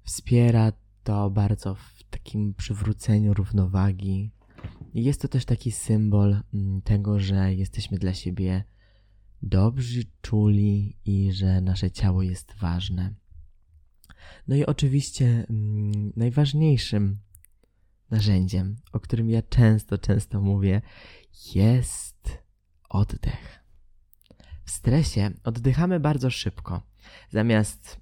wspiera 0.05 0.73
to 1.05 1.31
bardzo 1.31 1.75
w 1.75 2.03
takim 2.11 2.55
przywróceniu 2.55 3.35
równowagi. 3.35 4.31
Jest 4.95 5.23
to 5.23 5.29
też 5.29 5.45
taki 5.45 5.73
symbol 5.73 6.41
mm, 6.55 6.83
tego, 6.83 7.21
że 7.21 7.55
jesteśmy 7.55 7.99
dla 7.99 8.15
siebie 8.15 8.65
dobrzy, 9.43 10.05
czuli 10.23 10.97
i 11.05 11.33
że 11.33 11.61
nasze 11.61 11.91
ciało 11.91 12.23
jest 12.23 12.53
ważne. 12.53 13.15
No 14.49 14.57
i 14.57 14.67
oczywiście 14.67 15.47
mm, 15.51 16.13
najważniejszym 16.17 17.19
narzędziem, 18.11 18.77
o 18.93 19.01
którym 19.01 19.31
ja 19.31 19.43
często, 19.43 19.99
często 19.99 20.41
mówię, 20.41 20.83
jest 21.55 22.39
oddech. 22.89 23.63
W 24.65 24.71
stresie 24.71 25.31
oddychamy 25.45 26.01
bardzo 26.01 26.31
szybko. 26.31 26.83
Zamiast 27.31 28.02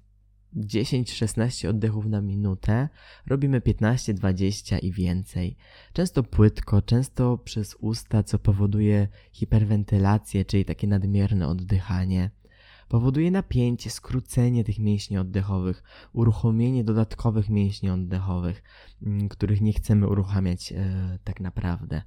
10-16 0.55 1.67
oddechów 1.67 2.05
na 2.05 2.21
minutę, 2.21 2.89
robimy 3.25 3.59
15-20 3.59 4.79
i 4.83 4.91
więcej. 4.91 5.57
Często 5.93 6.23
płytko, 6.23 6.81
często 6.81 7.37
przez 7.37 7.75
usta, 7.79 8.23
co 8.23 8.39
powoduje 8.39 9.07
hiperwentylację, 9.31 10.45
czyli 10.45 10.65
takie 10.65 10.87
nadmierne 10.87 11.47
oddychanie. 11.47 12.31
Powoduje 12.87 13.31
napięcie, 13.31 13.89
skrócenie 13.89 14.63
tych 14.63 14.79
mięśni 14.79 15.17
oddechowych, 15.17 15.83
uruchomienie 16.13 16.83
dodatkowych 16.83 17.49
mięśni 17.49 17.89
oddechowych, 17.89 18.63
mm, 19.03 19.29
których 19.29 19.61
nie 19.61 19.73
chcemy 19.73 20.07
uruchamiać 20.07 20.71
e, 20.71 21.19
tak 21.23 21.39
naprawdę. 21.39 22.01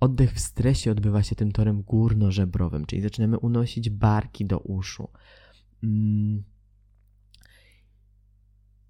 Oddech 0.00 0.32
w 0.32 0.40
stresie 0.40 0.90
odbywa 0.90 1.22
się 1.22 1.36
tym 1.36 1.52
torem 1.52 1.82
górno-żebrowym, 1.82 2.86
czyli 2.86 3.02
zaczynamy 3.02 3.38
unosić 3.38 3.90
barki 3.90 4.44
do 4.44 4.58
uszu. 4.58 5.08
Mm 5.82 6.53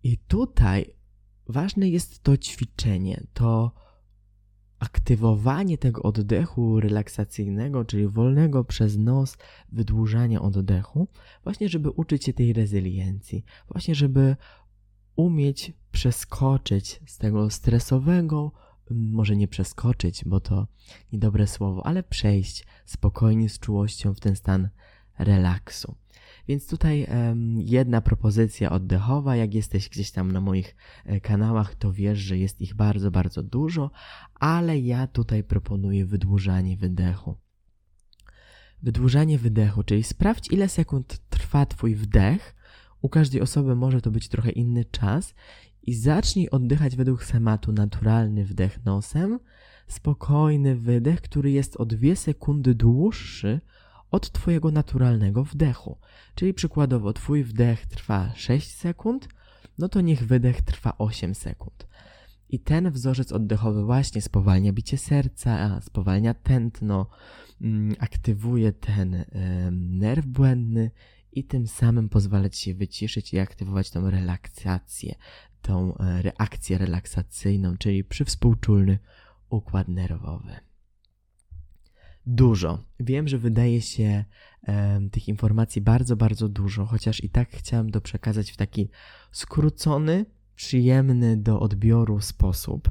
i 0.04 0.18
tutaj 0.18 0.94
ważne 1.48 1.88
jest 1.88 2.22
to 2.22 2.36
ćwiczenie, 2.36 3.26
to 3.34 3.72
aktywowanie 4.78 5.78
tego 5.78 6.02
oddechu 6.02 6.80
relaksacyjnego, 6.80 7.84
czyli 7.84 8.08
wolnego 8.08 8.64
przez 8.64 8.96
nos 8.98 9.36
wydłużania 9.72 10.42
oddechu, 10.42 11.08
właśnie 11.44 11.68
żeby 11.68 11.90
uczyć 11.90 12.24
się 12.24 12.32
tej 12.32 12.52
rezyliencji, 12.52 13.44
właśnie 13.68 13.94
żeby 13.94 14.36
umieć 15.16 15.72
przeskoczyć 15.92 17.00
z 17.06 17.18
tego 17.18 17.50
stresowego, 17.50 18.52
może 18.90 19.36
nie 19.36 19.48
przeskoczyć, 19.48 20.24
bo 20.24 20.40
to 20.40 20.66
niedobre 21.12 21.46
słowo, 21.46 21.86
ale 21.86 22.02
przejść 22.02 22.66
spokojnie 22.86 23.48
z 23.48 23.58
czułością 23.58 24.14
w 24.14 24.20
ten 24.20 24.36
stan 24.36 24.68
relaksu. 25.18 25.94
Więc 26.48 26.66
tutaj 26.66 27.06
um, 27.10 27.60
jedna 27.60 28.00
propozycja 28.00 28.70
oddechowa. 28.70 29.36
Jak 29.36 29.54
jesteś 29.54 29.88
gdzieś 29.88 30.10
tam 30.10 30.32
na 30.32 30.40
moich 30.40 30.76
e, 31.04 31.20
kanałach, 31.20 31.74
to 31.74 31.92
wiesz, 31.92 32.18
że 32.18 32.38
jest 32.38 32.60
ich 32.60 32.74
bardzo, 32.74 33.10
bardzo 33.10 33.42
dużo, 33.42 33.90
ale 34.34 34.78
ja 34.78 35.06
tutaj 35.06 35.44
proponuję 35.44 36.06
wydłużanie 36.06 36.76
wydechu. 36.76 37.36
Wydłużanie 38.82 39.38
wydechu, 39.38 39.82
czyli 39.82 40.02
sprawdź, 40.02 40.52
ile 40.52 40.68
sekund 40.68 41.20
trwa 41.30 41.66
Twój 41.66 41.94
wdech. 41.94 42.54
U 43.02 43.08
każdej 43.08 43.40
osoby 43.40 43.76
może 43.76 44.00
to 44.00 44.10
być 44.10 44.28
trochę 44.28 44.50
inny 44.50 44.84
czas 44.84 45.34
i 45.82 45.94
zacznij 45.94 46.50
oddychać 46.50 46.96
według 46.96 47.24
schematu 47.24 47.72
naturalny 47.72 48.44
wdech 48.44 48.84
nosem, 48.84 49.38
spokojny 49.86 50.76
wydech, 50.76 51.20
który 51.20 51.50
jest 51.50 51.76
o 51.76 51.84
2 51.84 52.14
sekundy 52.14 52.74
dłuższy 52.74 53.60
od 54.14 54.30
Twojego 54.30 54.70
naturalnego 54.70 55.44
wdechu. 55.44 55.98
Czyli 56.34 56.54
przykładowo 56.54 57.12
Twój 57.12 57.44
wdech 57.44 57.86
trwa 57.86 58.32
6 58.34 58.70
sekund, 58.70 59.28
no 59.78 59.88
to 59.88 60.00
niech 60.00 60.26
wydech 60.26 60.62
trwa 60.62 60.98
8 60.98 61.34
sekund. 61.34 61.86
I 62.48 62.60
ten 62.60 62.90
wzorzec 62.90 63.32
oddechowy 63.32 63.84
właśnie 63.84 64.22
spowalnia 64.22 64.72
bicie 64.72 64.98
serca, 64.98 65.80
spowalnia 65.80 66.34
tętno, 66.34 67.06
mm, 67.60 67.94
aktywuje 67.98 68.72
ten 68.72 69.24
nerw 69.72 70.26
błędny 70.26 70.90
i 71.32 71.44
tym 71.44 71.66
samym 71.66 72.08
pozwala 72.08 72.48
Ci 72.48 72.64
się 72.64 72.74
wyciszyć 72.74 73.34
i 73.34 73.38
aktywować 73.38 73.90
tą 73.90 74.10
relaksację, 74.10 75.14
tą 75.62 75.96
e, 75.98 76.22
reakcję 76.22 76.78
relaksacyjną, 76.78 77.76
czyli 77.76 78.04
przywspółczulny 78.04 78.98
układ 79.50 79.88
nerwowy 79.88 80.73
dużo. 82.26 82.84
Wiem, 83.00 83.28
że 83.28 83.38
wydaje 83.38 83.80
się 83.80 84.24
um, 84.66 85.10
tych 85.10 85.28
informacji 85.28 85.80
bardzo, 85.82 86.16
bardzo 86.16 86.48
dużo, 86.48 86.86
chociaż 86.86 87.24
i 87.24 87.30
tak 87.30 87.50
chciałem 87.50 87.90
to 87.90 88.00
przekazać 88.00 88.50
w 88.50 88.56
taki 88.56 88.88
skrócony, 89.32 90.26
przyjemny 90.54 91.36
do 91.36 91.60
odbioru 91.60 92.20
sposób. 92.20 92.90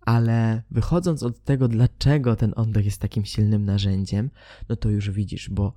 Ale 0.00 0.62
wychodząc 0.70 1.22
od 1.22 1.44
tego, 1.44 1.68
dlaczego 1.68 2.36
ten 2.36 2.52
oddech 2.56 2.84
jest 2.84 3.00
takim 3.00 3.24
silnym 3.24 3.64
narzędziem, 3.64 4.30
no 4.68 4.76
to 4.76 4.90
już 4.90 5.10
widzisz, 5.10 5.50
bo 5.50 5.74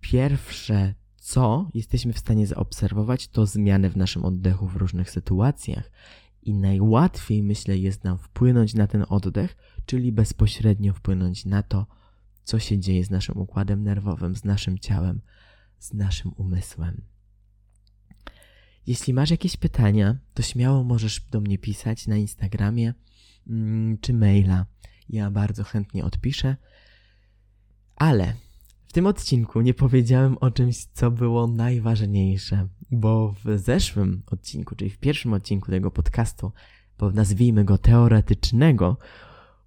pierwsze, 0.00 0.94
co 1.16 1.70
jesteśmy 1.74 2.12
w 2.12 2.18
stanie 2.18 2.46
zaobserwować, 2.46 3.28
to 3.28 3.46
zmiany 3.46 3.90
w 3.90 3.96
naszym 3.96 4.24
oddechu 4.24 4.66
w 4.66 4.76
różnych 4.76 5.10
sytuacjach. 5.10 5.90
I 6.42 6.54
najłatwiej, 6.54 7.42
myślę, 7.42 7.78
jest 7.78 8.04
nam 8.04 8.18
wpłynąć 8.18 8.74
na 8.74 8.86
ten 8.86 9.04
oddech, 9.08 9.56
czyli 9.86 10.12
bezpośrednio 10.12 10.92
wpłynąć 10.92 11.44
na 11.44 11.62
to, 11.62 11.86
co 12.44 12.58
się 12.58 12.78
dzieje 12.78 13.04
z 13.04 13.10
naszym 13.10 13.38
układem 13.38 13.82
nerwowym, 13.82 14.36
z 14.36 14.44
naszym 14.44 14.78
ciałem, 14.78 15.20
z 15.78 15.92
naszym 15.92 16.32
umysłem. 16.36 17.02
Jeśli 18.86 19.14
masz 19.14 19.30
jakieś 19.30 19.56
pytania, 19.56 20.16
to 20.34 20.42
śmiało 20.42 20.84
możesz 20.84 21.20
do 21.20 21.40
mnie 21.40 21.58
pisać 21.58 22.06
na 22.06 22.16
Instagramie 22.16 22.94
mm, 23.48 23.98
czy 23.98 24.14
maila. 24.14 24.66
Ja 25.08 25.30
bardzo 25.30 25.64
chętnie 25.64 26.04
odpiszę. 26.04 26.56
Ale 27.96 28.34
w 28.88 28.92
tym 28.92 29.06
odcinku 29.06 29.60
nie 29.60 29.74
powiedziałem 29.74 30.38
o 30.38 30.50
czymś, 30.50 30.84
co 30.84 31.10
było 31.10 31.46
najważniejsze, 31.46 32.68
bo 32.90 33.34
w 33.44 33.58
zeszłym 33.58 34.22
odcinku, 34.26 34.76
czyli 34.76 34.90
w 34.90 34.98
pierwszym 34.98 35.32
odcinku 35.32 35.70
tego 35.70 35.90
podcastu, 35.90 36.52
bo 36.98 37.10
nazwijmy 37.10 37.64
go 37.64 37.78
teoretycznego, 37.78 38.96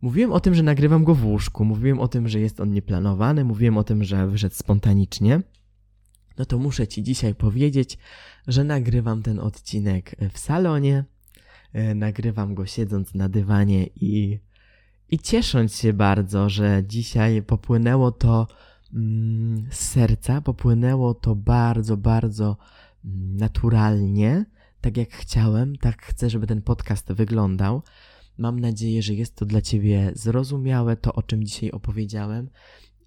mówiłem 0.05 0.31
o 0.31 0.39
tym, 0.39 0.55
że 0.55 0.63
nagrywam 0.63 1.03
go 1.03 1.15
w 1.15 1.25
łóżku, 1.25 1.65
mówiłem 1.65 1.99
o 1.99 2.07
tym, 2.07 2.27
że 2.27 2.39
jest 2.39 2.59
on 2.59 2.71
nieplanowany, 2.71 3.45
mówiłem 3.45 3.77
o 3.77 3.83
tym, 3.83 4.03
że 4.03 4.27
wyszedł 4.27 4.55
spontanicznie. 4.55 5.41
No 6.37 6.45
to 6.45 6.57
muszę 6.57 6.87
Ci 6.87 7.03
dzisiaj 7.03 7.35
powiedzieć, 7.35 7.97
że 8.47 8.63
nagrywam 8.63 9.23
ten 9.23 9.39
odcinek 9.39 10.15
w 10.33 10.39
salonie, 10.39 11.03
e, 11.73 11.95
nagrywam 11.95 12.55
go 12.55 12.65
siedząc 12.65 13.13
na 13.13 13.29
dywanie 13.29 13.85
i, 13.85 14.39
i 15.09 15.19
ciesząc 15.19 15.75
się 15.75 15.93
bardzo, 15.93 16.49
że 16.49 16.83
dzisiaj 16.87 17.41
popłynęło 17.41 18.11
to 18.11 18.47
mm, 18.93 19.67
z 19.71 19.79
serca, 19.79 20.41
popłynęło 20.41 21.13
to 21.13 21.35
bardzo, 21.35 21.97
bardzo 21.97 22.57
mm, 23.05 23.37
naturalnie, 23.37 24.45
tak 24.81 24.97
jak 24.97 25.09
chciałem, 25.09 25.75
tak 25.75 26.01
chcę, 26.01 26.29
żeby 26.29 26.47
ten 26.47 26.61
podcast 26.61 27.13
wyglądał. 27.13 27.81
Mam 28.37 28.59
nadzieję, 28.59 29.01
że 29.01 29.13
jest 29.13 29.35
to 29.35 29.45
dla 29.45 29.61
Ciebie 29.61 30.11
zrozumiałe, 30.15 30.97
to 30.97 31.13
o 31.13 31.23
czym 31.23 31.43
dzisiaj 31.43 31.71
opowiedziałem, 31.71 32.49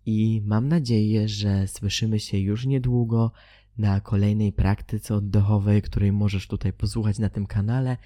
i 0.07 0.43
mam 0.47 0.69
nadzieję, 0.69 1.29
że 1.29 1.69
słyszymy 1.69 2.21
się 2.21 2.39
już 2.39 2.67
niedługo 2.67 3.33
na 3.79 4.01
kolejnej 4.01 4.53
praktyce 4.53 5.15
oddechowej, 5.15 5.83
której 5.83 6.13
możesz 6.13 6.47
tutaj 6.47 6.73
posłuchać 6.73 7.19
na 7.19 7.29
tym 7.29 7.47
kanale 7.47 7.97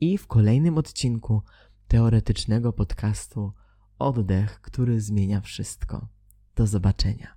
i 0.00 0.18
w 0.18 0.26
kolejnym 0.26 0.78
odcinku 0.78 1.42
teoretycznego 1.88 2.72
podcastu 2.72 3.52
Oddech, 3.98 4.60
który 4.60 5.00
zmienia 5.00 5.40
wszystko. 5.40 6.08
Do 6.56 6.66
zobaczenia. 6.66 7.36